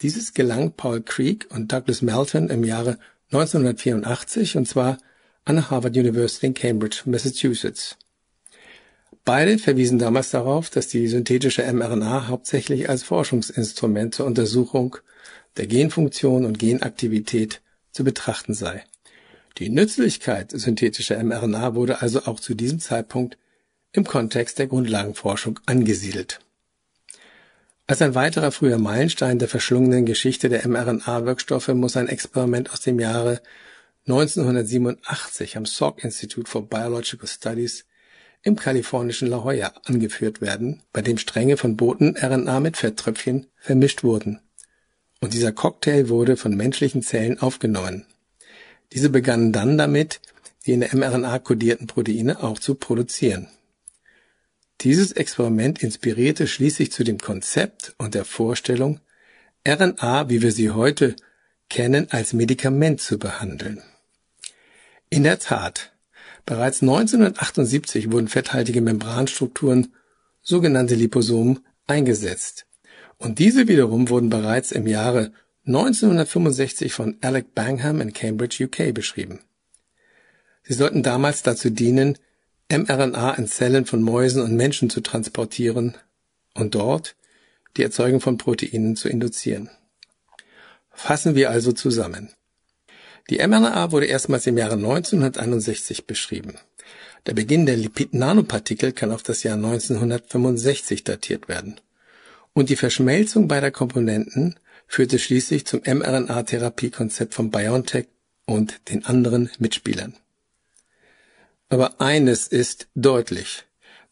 [0.00, 2.98] Dieses gelang Paul Creek und Douglas Melton im Jahre
[3.30, 4.98] 1984, und zwar
[5.44, 7.96] an der Harvard University in Cambridge, Massachusetts.
[9.24, 14.96] Beide verwiesen damals darauf, dass die synthetische mRNA hauptsächlich als Forschungsinstrument zur Untersuchung
[15.56, 17.60] der Genfunktion und Genaktivität
[17.92, 18.84] zu betrachten sei.
[19.58, 23.38] Die Nützlichkeit synthetischer mRNA wurde also auch zu diesem Zeitpunkt
[23.92, 26.40] im Kontext der Grundlagenforschung angesiedelt.
[27.86, 32.98] Als ein weiterer früher Meilenstein der verschlungenen Geschichte der mRNA-Wirkstoffe muss ein Experiment aus dem
[32.98, 33.40] Jahre
[34.08, 37.84] 1987 am Salk Institute for Biological Studies
[38.42, 44.40] im kalifornischen La Jolla angeführt werden, bei dem Stränge von Boten-RNA mit Fetttröpfchen vermischt wurden.
[45.20, 48.06] Und dieser Cocktail wurde von menschlichen Zellen aufgenommen.
[48.92, 50.20] Diese begannen dann damit,
[50.66, 53.48] die in der mRNA kodierten Proteine auch zu produzieren.
[54.80, 59.00] Dieses Experiment inspirierte schließlich zu dem Konzept und der Vorstellung,
[59.66, 61.14] RNA, wie wir sie heute
[61.68, 63.80] kennen, als Medikament zu behandeln.
[65.08, 65.91] In der Tat,
[66.46, 69.92] bereits 1978 wurden fetthaltige Membranstrukturen,
[70.42, 72.66] sogenannte Liposomen, eingesetzt.
[73.18, 75.32] Und diese wiederum wurden bereits im Jahre
[75.66, 79.40] 1965 von Alec Bangham in Cambridge, UK beschrieben.
[80.64, 82.18] Sie sollten damals dazu dienen,
[82.70, 85.96] mRNA in Zellen von Mäusen und Menschen zu transportieren
[86.54, 87.16] und dort
[87.76, 89.70] die Erzeugung von Proteinen zu induzieren.
[90.90, 92.30] Fassen wir also zusammen.
[93.30, 96.58] Die mRNA wurde erstmals im Jahre 1961 beschrieben.
[97.26, 101.80] Der Beginn der Lipid-Nanopartikel kann auf das Jahr 1965 datiert werden.
[102.52, 104.56] Und die Verschmelzung beider Komponenten
[104.86, 108.08] führte schließlich zum mRNA-Therapiekonzept von BioNTech
[108.44, 110.14] und den anderen Mitspielern.
[111.68, 113.64] Aber eines ist deutlich.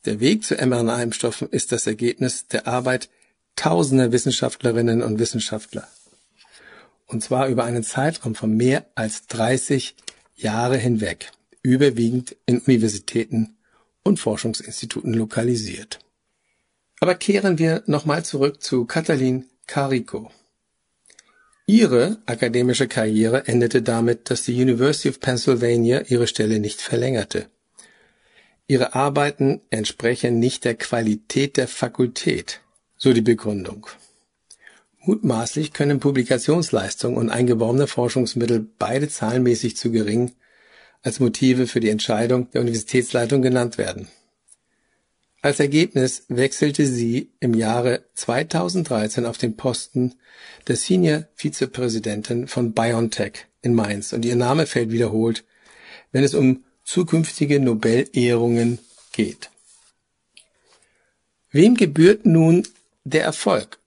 [0.06, 3.10] Der Weg zu mRNA-Impfstoffen ist das Ergebnis der Arbeit
[3.56, 5.86] tausender Wissenschaftlerinnen und Wissenschaftler.
[7.10, 9.96] Und zwar über einen Zeitraum von mehr als 30
[10.36, 13.56] Jahre hinweg, überwiegend in Universitäten
[14.04, 15.98] und Forschungsinstituten lokalisiert.
[17.00, 20.30] Aber kehren wir nochmal zurück zu Katalin Carico.
[21.66, 27.46] Ihre akademische Karriere endete damit, dass die University of Pennsylvania ihre Stelle nicht verlängerte.
[28.68, 32.60] Ihre Arbeiten entsprechen nicht der Qualität der Fakultät,
[32.96, 33.88] so die Begründung.
[35.02, 40.32] Mutmaßlich können Publikationsleistung und eingeworbene Forschungsmittel beide zahlenmäßig zu gering
[41.02, 44.08] als Motive für die Entscheidung der Universitätsleitung genannt werden.
[45.42, 50.16] Als Ergebnis wechselte sie im Jahre 2013 auf den Posten
[50.68, 55.44] der Senior Vizepräsidentin von BioNTech in Mainz und ihr Name fällt wiederholt,
[56.12, 58.78] wenn es um zukünftige Nobel-Ehrungen
[59.12, 59.50] geht.
[61.50, 62.66] Wem gebührt nun
[63.04, 63.79] der Erfolg?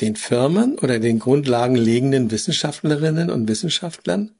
[0.00, 4.34] Den Firmen oder den grundlagenlegenden Wissenschaftlerinnen und Wissenschaftlern?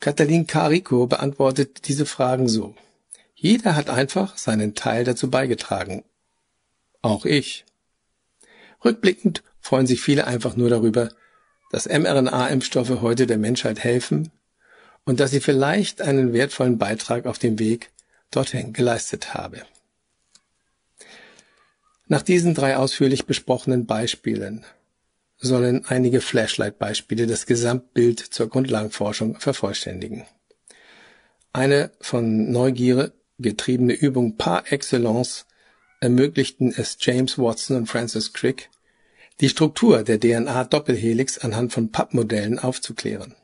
[0.00, 2.74] Katalin Carico beantwortet diese Fragen so.
[3.34, 6.04] Jeder hat einfach seinen Teil dazu beigetragen.
[7.02, 7.64] Auch ich.
[8.84, 11.10] Rückblickend freuen sich viele einfach nur darüber,
[11.70, 14.30] dass mRNA-Impfstoffe heute der Menschheit helfen
[15.04, 17.90] und dass sie vielleicht einen wertvollen Beitrag auf dem Weg
[18.30, 19.62] dorthin geleistet habe.
[22.12, 24.66] Nach diesen drei ausführlich besprochenen Beispielen
[25.38, 30.26] sollen einige Flashlight-Beispiele das Gesamtbild zur Grundlagenforschung vervollständigen.
[31.54, 35.46] Eine von Neugierde getriebene Übung par excellence
[36.00, 38.68] ermöglichten es James Watson und Francis Crick,
[39.40, 43.36] die Struktur der DNA-Doppelhelix anhand von Pappmodellen aufzuklären.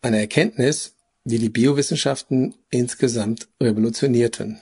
[0.00, 4.60] Eine Erkenntnis, die die Biowissenschaften insgesamt revolutionierten.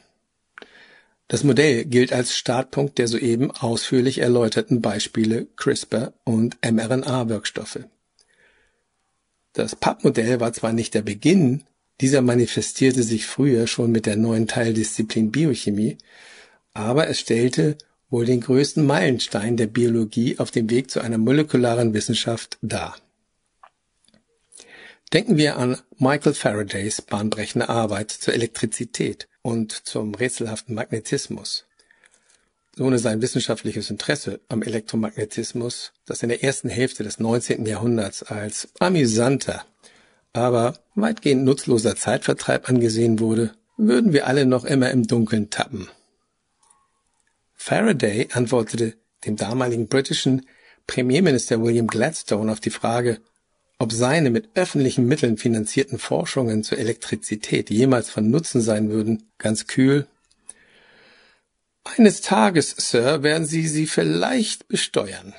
[1.29, 7.81] Das Modell gilt als Startpunkt der soeben ausführlich erläuterten Beispiele CRISPR und mRNA-Wirkstoffe.
[9.53, 11.65] Das Pappmodell war zwar nicht der Beginn
[12.01, 15.99] dieser manifestierte sich früher schon mit der neuen Teildisziplin Biochemie,
[16.73, 17.79] aber es stellte
[18.11, 22.97] wohl den größten Meilenstein der Biologie auf dem Weg zu einer molekularen Wissenschaft dar.
[25.13, 31.67] Denken wir an Michael Faradays bahnbrechende Arbeit zur Elektrizität und zum rätselhaften Magnetismus.
[32.81, 37.65] Ohne sein wissenschaftliches Interesse am Elektromagnetismus, das in der ersten Hälfte des 19.
[37.67, 39.65] Jahrhunderts als amüsanter
[40.35, 45.89] aber weitgehend nutzloser Zeitvertreib angesehen wurde, würden wir alle noch immer im Dunkeln tappen.
[47.55, 50.47] Faraday antwortete dem damaligen britischen
[50.87, 53.21] Premierminister William Gladstone auf die Frage,
[53.79, 59.67] ob seine mit öffentlichen Mitteln finanzierten Forschungen zur Elektrizität jemals von Nutzen sein würden, ganz
[59.67, 60.07] kühl.
[61.85, 65.35] Eines Tages, Sir, werden Sie sie vielleicht besteuern.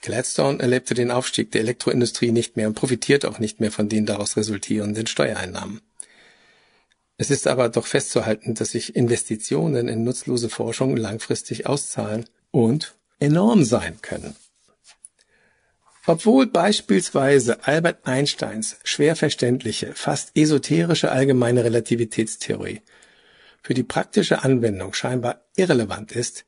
[0.00, 4.06] Gladstone erlebte den Aufstieg der Elektroindustrie nicht mehr und profitiert auch nicht mehr von den
[4.06, 5.80] daraus resultierenden Steuereinnahmen.
[7.16, 13.64] Es ist aber doch festzuhalten, dass sich Investitionen in nutzlose Forschung langfristig auszahlen und enorm
[13.64, 14.36] sein können.
[16.08, 22.80] Obwohl beispielsweise Albert Einsteins schwer verständliche, fast esoterische allgemeine Relativitätstheorie
[23.62, 26.46] für die praktische Anwendung scheinbar irrelevant ist,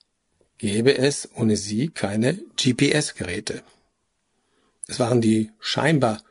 [0.57, 3.63] gäbe es ohne sie keine GPS-Geräte.
[4.89, 6.23] Es waren die scheinbar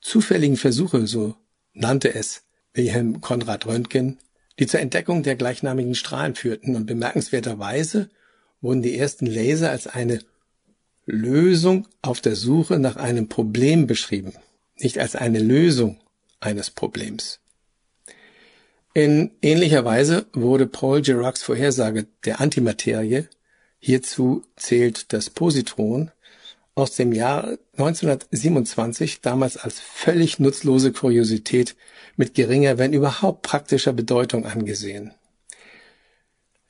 [0.00, 1.36] zufälligen Versuche, so
[1.74, 4.16] nannte es Wilhelm Konrad Röntgen,
[4.58, 8.08] die zur Entdeckung der gleichnamigen Strahlen führten und bemerkenswerterweise
[8.62, 10.20] wurden die ersten Laser als eine
[11.10, 14.34] Lösung auf der Suche nach einem Problem beschrieben,
[14.76, 15.98] nicht als eine Lösung
[16.38, 17.40] eines Problems.
[18.92, 23.24] In ähnlicher Weise wurde Paul Giracs Vorhersage der Antimaterie,
[23.78, 26.10] hierzu zählt das Positron,
[26.74, 31.74] aus dem Jahr 1927 damals als völlig nutzlose Kuriosität
[32.16, 35.14] mit geringer, wenn überhaupt praktischer Bedeutung angesehen.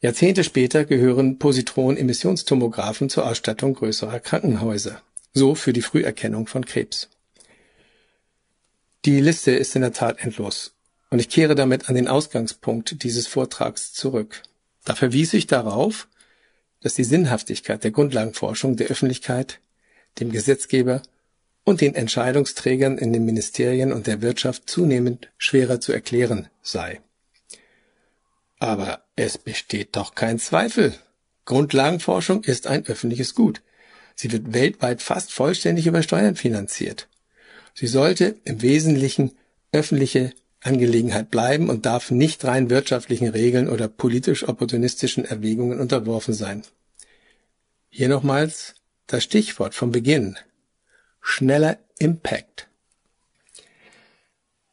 [0.01, 7.09] Jahrzehnte später gehören Positron-Emissionstomographen zur Ausstattung größerer Krankenhäuser, so für die Früherkennung von Krebs.
[9.05, 10.75] Die Liste ist in der Tat endlos,
[11.11, 14.43] und ich kehre damit an den Ausgangspunkt dieses Vortrags zurück.
[14.85, 16.07] Da verwies ich darauf,
[16.81, 19.59] dass die Sinnhaftigkeit der Grundlagenforschung der Öffentlichkeit
[20.21, 21.03] dem Gesetzgeber
[21.65, 27.01] und den Entscheidungsträgern in den Ministerien und der Wirtschaft zunehmend schwerer zu erklären sei.
[28.59, 30.95] Aber es besteht doch kein Zweifel.
[31.45, 33.63] Grundlagenforschung ist ein öffentliches Gut.
[34.15, 37.09] Sie wird weltweit fast vollständig über Steuern finanziert.
[37.75, 39.33] Sie sollte im Wesentlichen
[39.71, 46.65] öffentliche Angelegenheit bleiben und darf nicht rein wirtschaftlichen Regeln oder politisch opportunistischen Erwägungen unterworfen sein.
[47.89, 48.75] Hier nochmals
[49.07, 50.37] das Stichwort vom Beginn.
[51.21, 52.69] Schneller Impact.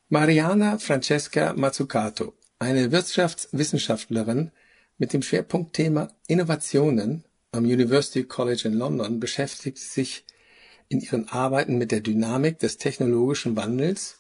[0.10, 2.34] Mariana Francesca Mazzucato,
[2.66, 4.52] eine Wirtschaftswissenschaftlerin
[4.98, 10.26] mit dem Schwerpunktthema Innovationen am University College in London, beschäftigt sich
[10.90, 14.18] in ihren Arbeiten mit der Dynamik des technologischen Wandels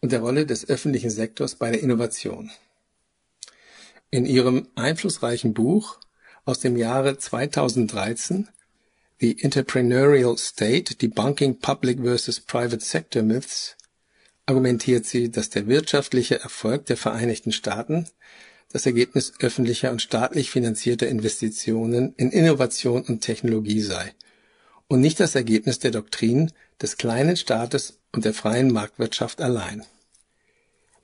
[0.00, 2.50] und der Rolle des öffentlichen Sektors bei der Innovation.
[4.10, 5.98] In ihrem einflussreichen Buch
[6.44, 8.48] aus dem Jahre 2013
[9.18, 13.75] The Entrepreneurial State: Debunking Public versus Private Sector Myths
[14.46, 18.06] argumentiert sie, dass der wirtschaftliche Erfolg der Vereinigten Staaten
[18.72, 24.14] das Ergebnis öffentlicher und staatlich finanzierter Investitionen in Innovation und Technologie sei
[24.88, 29.84] und nicht das Ergebnis der Doktrin des kleinen Staates und der freien Marktwirtschaft allein.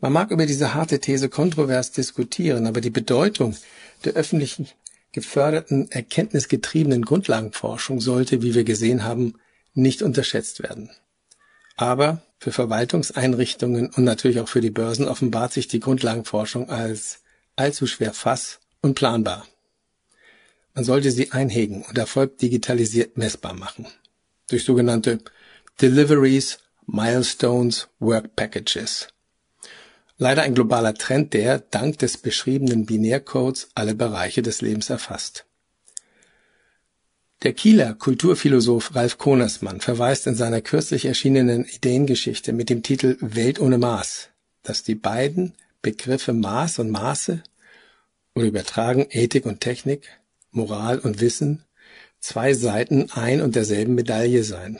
[0.00, 3.56] Man mag über diese harte These kontrovers diskutieren, aber die Bedeutung
[4.04, 4.68] der öffentlichen
[5.12, 9.34] geförderten, erkenntnisgetriebenen Grundlagenforschung sollte, wie wir gesehen haben,
[9.74, 10.90] nicht unterschätzt werden.
[11.76, 17.20] Aber für Verwaltungseinrichtungen und natürlich auch für die Börsen offenbart sich die Grundlagenforschung als
[17.54, 19.46] allzu schwer fass und planbar.
[20.74, 23.86] Man sollte sie einhegen und Erfolg digitalisiert messbar machen.
[24.48, 25.20] Durch sogenannte
[25.80, 29.06] Deliveries, Milestones, Work Packages.
[30.18, 35.46] Leider ein globaler Trend, der, dank des beschriebenen Binärcodes, alle Bereiche des Lebens erfasst.
[37.42, 43.58] Der Kieler Kulturphilosoph Ralf Konersmann verweist in seiner kürzlich erschienenen Ideengeschichte mit dem Titel Welt
[43.58, 44.28] ohne Maß,
[44.62, 47.42] dass die beiden Begriffe Maß und Maße
[48.36, 50.08] oder übertragen Ethik und Technik,
[50.52, 51.64] Moral und Wissen
[52.20, 54.78] zwei Seiten ein und derselben Medaille seien.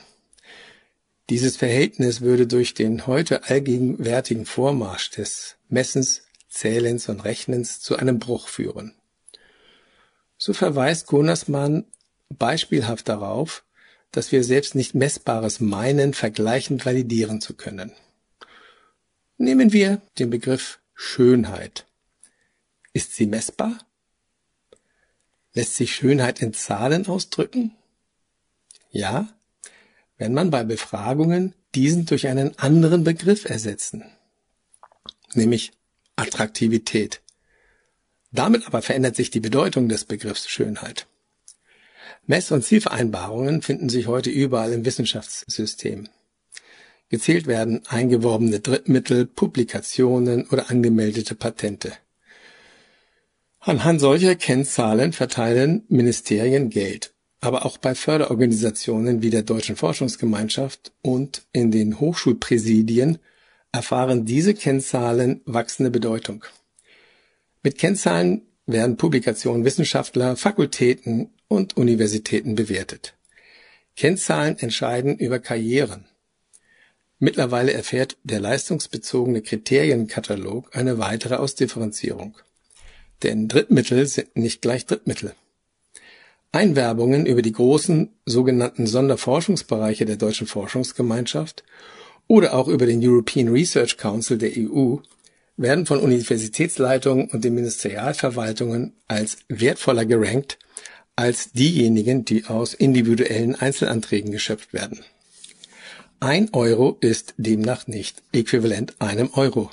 [1.29, 8.19] Dieses Verhältnis würde durch den heute allgegenwärtigen Vormarsch des Messens, Zählens und Rechnens zu einem
[8.19, 8.95] Bruch führen.
[10.37, 11.87] So verweist Gunnersmann
[12.37, 13.63] beispielhaft darauf,
[14.11, 17.91] dass wir selbst nicht Messbares meinen, vergleichend validieren zu können.
[19.37, 21.85] Nehmen wir den Begriff Schönheit.
[22.93, 23.79] Ist sie messbar?
[25.53, 27.75] Lässt sich Schönheit in Zahlen ausdrücken?
[28.91, 29.27] Ja,
[30.17, 34.05] wenn man bei Befragungen diesen durch einen anderen Begriff ersetzen,
[35.33, 35.71] nämlich
[36.15, 37.21] Attraktivität.
[38.31, 41.07] Damit aber verändert sich die Bedeutung des Begriffs Schönheit.
[42.25, 46.07] Mess- und Zielvereinbarungen finden sich heute überall im Wissenschaftssystem.
[47.09, 51.93] Gezählt werden eingeworbene Drittmittel, Publikationen oder angemeldete Patente.
[53.59, 57.13] Anhand solcher Kennzahlen verteilen Ministerien Geld
[57.43, 63.19] aber auch bei Förderorganisationen wie der Deutschen Forschungsgemeinschaft und in den Hochschulpräsidien
[63.73, 66.45] erfahren diese Kennzahlen wachsende Bedeutung.
[67.61, 73.13] Mit Kennzahlen werden Publikationen Wissenschaftler, Fakultäten und Universitäten bewertet.
[73.95, 76.05] Kennzahlen entscheiden über Karrieren.
[77.19, 82.35] Mittlerweile erfährt der leistungsbezogene Kriterienkatalog eine weitere Ausdifferenzierung.
[83.21, 85.33] Denn Drittmittel sind nicht gleich Drittmittel.
[86.51, 91.63] Einwerbungen über die großen sogenannten Sonderforschungsbereiche der deutschen Forschungsgemeinschaft
[92.27, 94.97] oder auch über den European Research Council der EU
[95.57, 100.57] werden von Universitätsleitungen und den Ministerialverwaltungen als wertvoller gerankt
[101.15, 104.99] als diejenigen, die aus individuellen Einzelanträgen geschöpft werden.
[106.19, 109.71] Ein Euro ist demnach nicht äquivalent einem Euro.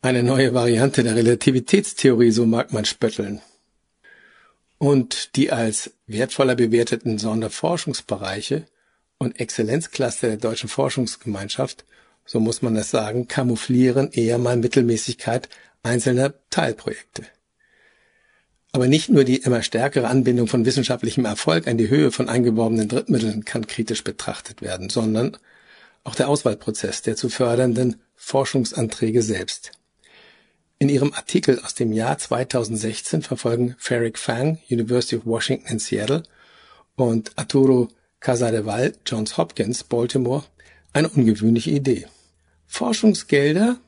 [0.00, 3.40] Eine neue Variante der Relativitätstheorie, so mag man spötteln.
[4.78, 8.66] Und die als wertvoller bewerteten Sonderforschungsbereiche
[9.18, 11.84] und Exzellenzcluster der deutschen Forschungsgemeinschaft,
[12.24, 15.48] so muss man das sagen, kamouflieren eher mal Mittelmäßigkeit
[15.82, 17.26] einzelner Teilprojekte.
[18.72, 22.88] Aber nicht nur die immer stärkere Anbindung von wissenschaftlichem Erfolg an die Höhe von eingeworbenen
[22.88, 25.36] Drittmitteln kann kritisch betrachtet werden, sondern
[26.04, 29.72] auch der Auswahlprozess der zu fördernden Forschungsanträge selbst.
[30.78, 36.22] In ihrem Artikel aus dem Jahr 2016 verfolgen Ferrick Fang, University of Washington in Seattle,
[36.96, 37.88] und Arturo
[38.20, 40.44] Casadeval, Johns Hopkins, Baltimore,
[40.92, 42.06] eine ungewöhnliche Idee.
[42.66, 43.78] Forschungsgelder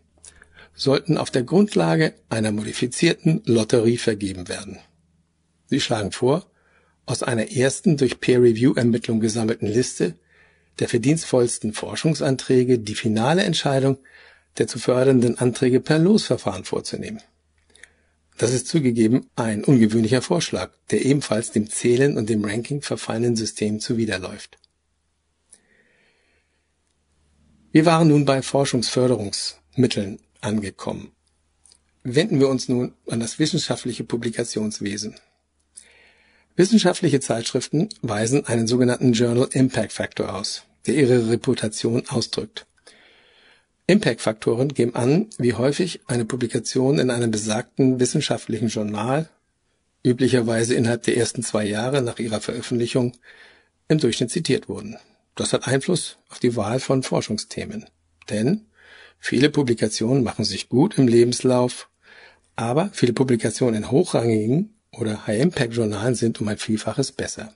[0.75, 4.79] sollten auf der Grundlage einer modifizierten Lotterie vergeben werden.
[5.67, 6.47] Sie schlagen vor,
[7.07, 10.15] aus einer ersten durch Peer-Review-Ermittlung gesammelten Liste
[10.79, 13.99] der verdienstvollsten Forschungsanträge die finale Entscheidung
[14.59, 17.21] der zu fördernden Anträge per Losverfahren vorzunehmen.
[18.39, 23.81] Das ist zugegeben ein ungewöhnlicher Vorschlag, der ebenfalls dem Zählen und dem Ranking verfallenen System
[23.81, 24.59] zuwiderläuft.
[27.71, 31.13] Wir waren nun bei Forschungsförderungsmitteln angekommen.
[32.03, 35.17] Wenden wir uns nun an das wissenschaftliche Publikationswesen.
[36.57, 42.67] Wissenschaftliche Zeitschriften weisen einen sogenannten Journal Impact Factor aus, der ihre Reputation ausdrückt.
[43.87, 49.29] Impact-Faktoren geben an, wie häufig eine Publikation in einem besagten wissenschaftlichen Journal,
[50.05, 53.13] üblicherweise innerhalb der ersten zwei Jahre nach ihrer Veröffentlichung,
[53.89, 54.97] im Durchschnitt zitiert wurden.
[55.35, 57.87] Das hat Einfluss auf die Wahl von Forschungsthemen.
[58.31, 58.67] Denn
[59.27, 61.89] Viele Publikationen machen sich gut im Lebenslauf,
[62.57, 67.55] aber viele Publikationen in hochrangigen oder High-Impact-Journalen sind um ein Vielfaches besser.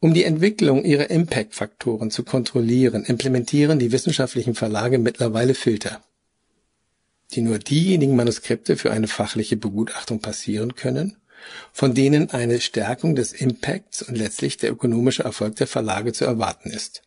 [0.00, 6.02] Um die Entwicklung ihrer Impact-Faktoren zu kontrollieren, implementieren die wissenschaftlichen Verlage mittlerweile Filter,
[7.30, 11.18] die nur diejenigen Manuskripte für eine fachliche Begutachtung passieren können,
[11.72, 16.70] von denen eine Stärkung des Impacts und letztlich der ökonomische Erfolg der Verlage zu erwarten
[16.70, 17.02] ist.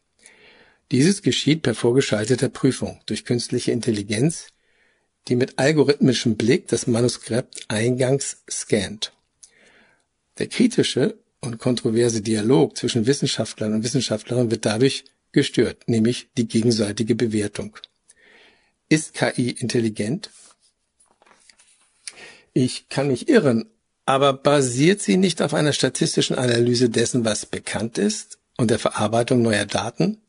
[0.92, 4.48] Dieses geschieht per vorgeschalteter Prüfung durch künstliche Intelligenz,
[5.28, 9.14] die mit algorithmischem Blick das Manuskript eingangs scannt.
[10.38, 17.16] Der kritische und kontroverse Dialog zwischen Wissenschaftlern und Wissenschaftlerinnen wird dadurch gestört, nämlich die gegenseitige
[17.16, 17.78] Bewertung.
[18.90, 20.30] Ist KI intelligent?
[22.54, 23.66] Ich kann mich irren,
[24.06, 29.42] aber basiert sie nicht auf einer statistischen Analyse dessen, was bekannt ist und der Verarbeitung
[29.42, 30.22] neuer Daten?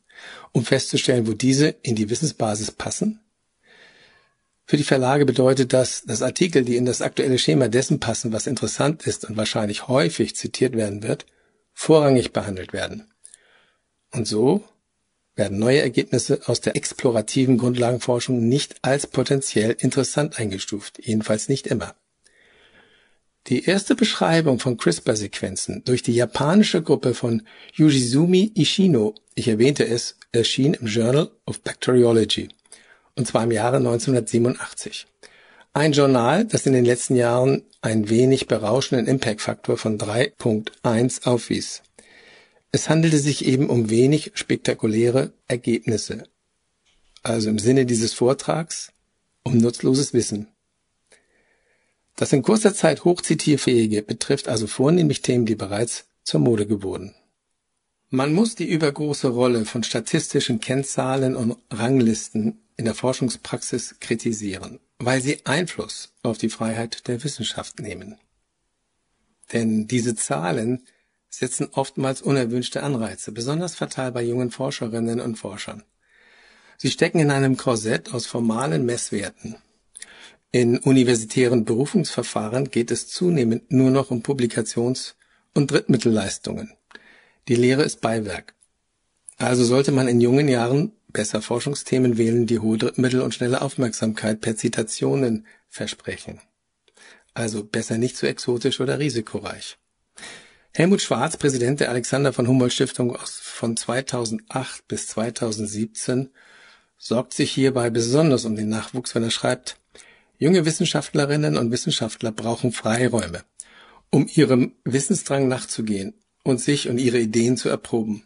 [0.53, 3.21] Um festzustellen, wo diese in die Wissensbasis passen?
[4.67, 8.47] Für die Verlage bedeutet das, dass Artikel, die in das aktuelle Schema dessen passen, was
[8.47, 11.27] interessant ist und wahrscheinlich häufig zitiert werden wird,
[11.75, 13.13] vorrangig behandelt werden.
[14.13, 14.65] Und so
[15.35, 21.95] werden neue Ergebnisse aus der explorativen Grundlagenforschung nicht als potenziell interessant eingestuft, jedenfalls nicht immer.
[23.49, 27.43] Die erste Beschreibung von CRISPR-Sequenzen durch die japanische Gruppe von
[27.75, 32.49] Yujizumi Ishino, ich erwähnte es, erschien im Journal of Bacteriology,
[33.17, 35.07] und zwar im Jahre 1987.
[35.75, 41.83] Ein Journal, das in den letzten Jahren einen wenig berauschenden Impact-Faktor von 3.1 aufwies.
[42.73, 46.25] Es handelte sich eben um wenig spektakuläre Ergebnisse.
[47.23, 48.91] Also im Sinne dieses Vortrags
[49.43, 50.49] um nutzloses Wissen.
[52.17, 57.15] Das in kurzer Zeit hochzitierfähige betrifft also vornehmlich Themen, die bereits zur Mode geworden.
[58.11, 65.21] Man muss die übergroße Rolle von statistischen Kennzahlen und Ranglisten in der Forschungspraxis kritisieren, weil
[65.21, 68.17] sie Einfluss auf die Freiheit der Wissenschaft nehmen.
[69.53, 70.87] Denn diese Zahlen
[71.29, 75.83] setzen oftmals unerwünschte Anreize, besonders fatal bei jungen Forscherinnen und Forschern.
[76.77, 79.57] Sie stecken in einem Korsett aus formalen Messwerten,
[80.55, 85.17] in universitären Berufungsverfahren geht es zunehmend nur noch um Publikations-
[85.53, 86.73] und Drittmittelleistungen.
[87.49, 88.55] Die Lehre ist Beiwerk.
[89.37, 94.41] Also sollte man in jungen Jahren besser Forschungsthemen wählen, die hohe Drittmittel und schnelle Aufmerksamkeit
[94.41, 96.41] per Zitationen versprechen.
[97.35, 99.77] Also besser nicht zu exotisch oder risikoreich.
[100.73, 106.31] Helmut Schwarz, Präsident der Alexander von Humboldt Stiftung von 2008 bis 2017,
[106.97, 109.81] sorgt sich hierbei besonders um den Nachwuchs, wenn er schreibt,
[110.45, 113.45] Junge Wissenschaftlerinnen und Wissenschaftler brauchen Freiräume,
[114.11, 118.25] um ihrem Wissensdrang nachzugehen und sich und ihre Ideen zu erproben.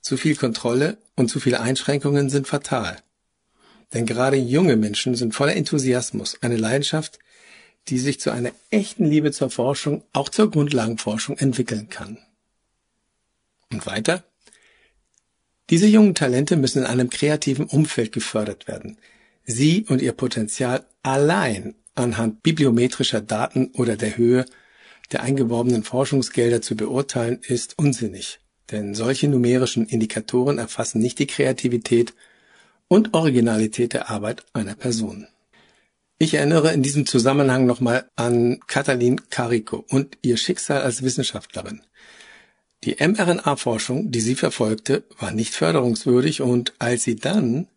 [0.00, 2.96] Zu viel Kontrolle und zu viele Einschränkungen sind fatal.
[3.92, 7.18] Denn gerade junge Menschen sind voller Enthusiasmus, eine Leidenschaft,
[7.88, 12.16] die sich zu einer echten Liebe zur Forschung, auch zur Grundlagenforschung entwickeln kann.
[13.70, 14.24] Und weiter?
[15.68, 18.96] Diese jungen Talente müssen in einem kreativen Umfeld gefördert werden.
[19.44, 24.44] Sie und ihr Potenzial allein anhand bibliometrischer Daten oder der Höhe
[25.12, 32.14] der eingeworbenen Forschungsgelder zu beurteilen, ist unsinnig, denn solche numerischen Indikatoren erfassen nicht die Kreativität
[32.86, 35.26] und Originalität der Arbeit einer Person.
[36.18, 41.80] Ich erinnere in diesem Zusammenhang nochmal an Katalin Carico und ihr Schicksal als Wissenschaftlerin.
[42.84, 47.68] Die mRNA-Forschung, die sie verfolgte, war nicht förderungswürdig und als sie dann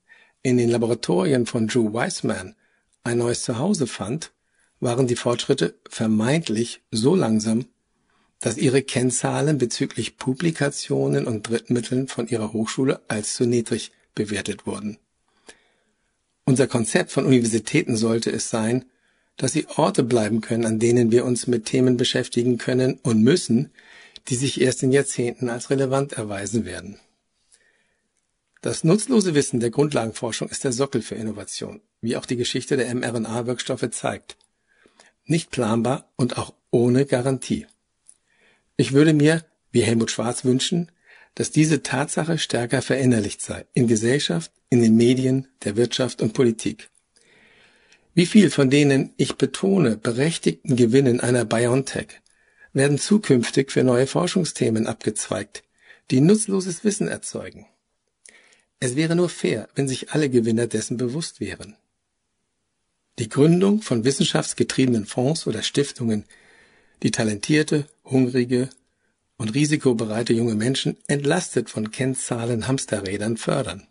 [0.43, 2.55] in den Laboratorien von Drew Weissman
[3.03, 4.31] ein neues Zuhause fand,
[4.79, 7.65] waren die Fortschritte vermeintlich so langsam,
[8.41, 14.97] dass ihre Kennzahlen bezüglich Publikationen und Drittmitteln von ihrer Hochschule als zu niedrig bewertet wurden.
[16.45, 18.83] Unser Konzept von Universitäten sollte es sein,
[19.37, 23.71] dass sie Orte bleiben können, an denen wir uns mit Themen beschäftigen können und müssen,
[24.27, 26.99] die sich erst in Jahrzehnten als relevant erweisen werden.
[28.63, 32.95] Das nutzlose Wissen der Grundlagenforschung ist der Sockel für Innovation, wie auch die Geschichte der
[32.95, 34.37] mRNA-Wirkstoffe zeigt
[35.25, 37.67] nicht planbar und auch ohne Garantie.
[38.75, 40.91] Ich würde mir, wie Helmut Schwarz wünschen,
[41.35, 46.89] dass diese Tatsache stärker verinnerlicht sei, in Gesellschaft, in den Medien, der Wirtschaft und Politik.
[48.13, 52.21] Wie viel von denen, ich betone, berechtigten Gewinnen einer BioNTech
[52.73, 55.63] werden zukünftig für neue Forschungsthemen abgezweigt,
[56.11, 57.65] die nutzloses Wissen erzeugen?
[58.79, 61.75] Es wäre nur fair, wenn sich alle Gewinner dessen bewusst wären.
[63.19, 66.25] Die Gründung von wissenschaftsgetriebenen Fonds oder Stiftungen,
[67.03, 68.69] die talentierte, hungrige
[69.37, 73.87] und risikobereite junge Menschen entlastet von Kennzahlen Hamsterrädern fördern.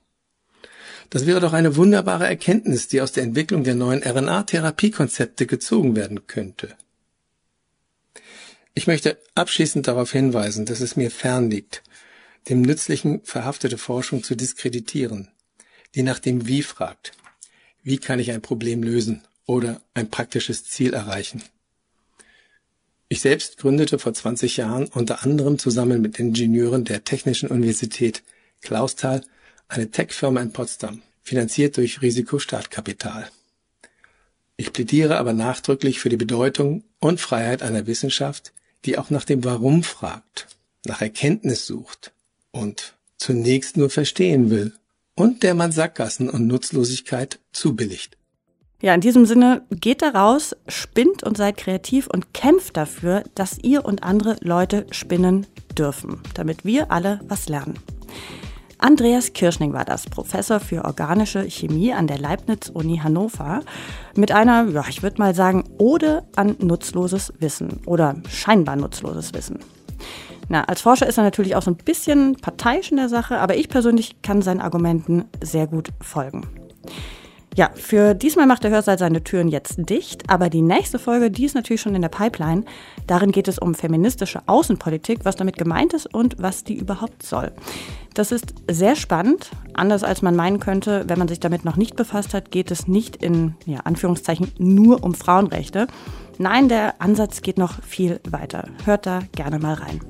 [1.11, 6.26] Das wäre doch eine wunderbare Erkenntnis, die aus der Entwicklung der neuen RNA-Therapiekonzepte gezogen werden
[6.26, 6.74] könnte.
[8.74, 11.83] Ich möchte abschließend darauf hinweisen, dass es mir fern liegt,
[12.49, 15.28] dem Nützlichen verhaftete Forschung zu diskreditieren,
[15.95, 17.12] die nach dem Wie fragt
[17.82, 21.43] wie kann ich ein Problem lösen oder ein praktisches Ziel erreichen.
[23.09, 28.22] Ich selbst gründete vor 20 Jahren unter anderem zusammen mit Ingenieuren der Technischen Universität
[28.62, 29.22] Clausthal
[29.68, 33.28] eine Tech-Firma in Potsdam, finanziert durch Risikostartkapital.
[34.57, 38.53] Ich plädiere aber nachdrücklich für die Bedeutung und Freiheit einer Wissenschaft,
[38.84, 40.47] die auch nach dem Warum fragt,
[40.84, 42.12] nach Erkenntnis sucht
[42.53, 44.72] und zunächst nur verstehen will
[45.14, 48.16] und der man Sackgassen und Nutzlosigkeit zubilligt.
[48.80, 53.59] Ja, in diesem Sinne, geht da raus, spinnt und seid kreativ und kämpft dafür, dass
[53.62, 55.46] ihr und andere Leute spinnen
[55.78, 57.78] dürfen, damit wir alle was lernen.
[58.78, 63.61] Andreas Kirschning war das, Professor für organische Chemie an der Leibniz-Uni Hannover,
[64.16, 69.61] mit einer, ja, ich würde mal sagen, Ode an nutzloses Wissen oder scheinbar nutzloses Wissen.
[70.53, 73.57] Na, als Forscher ist er natürlich auch so ein bisschen parteiisch in der Sache, aber
[73.57, 76.46] ich persönlich kann seinen Argumenten sehr gut folgen.
[77.57, 81.46] Ja, für diesmal macht der Hörsaal seine Türen jetzt dicht, aber die nächste Folge, die
[81.46, 82.64] ist natürlich schon in der Pipeline.
[83.07, 87.50] Darin geht es um feministische Außenpolitik, was damit gemeint ist und was die überhaupt soll.
[88.12, 91.96] Das ist sehr spannend, anders als man meinen könnte, wenn man sich damit noch nicht
[91.96, 95.86] befasst hat, geht es nicht in ja, Anführungszeichen nur um Frauenrechte.
[96.39, 98.68] Nein, der Ansatz geht noch viel weiter.
[98.85, 100.01] Hört da gerne mal rein.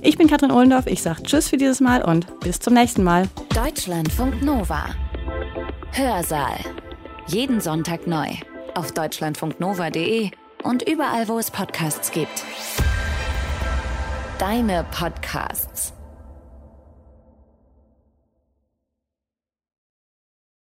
[0.00, 3.28] Ich bin Katrin Ohlendorf, ich sage Tschüss für dieses Mal und bis zum nächsten Mal.
[3.54, 4.86] Deutschlandfunk Nova.
[5.92, 6.58] Hörsaal.
[7.26, 8.28] Jeden Sonntag neu.
[8.74, 10.30] Auf deutschlandfunknova.de
[10.62, 12.44] und überall, wo es Podcasts gibt.
[14.38, 15.92] Deine Podcasts.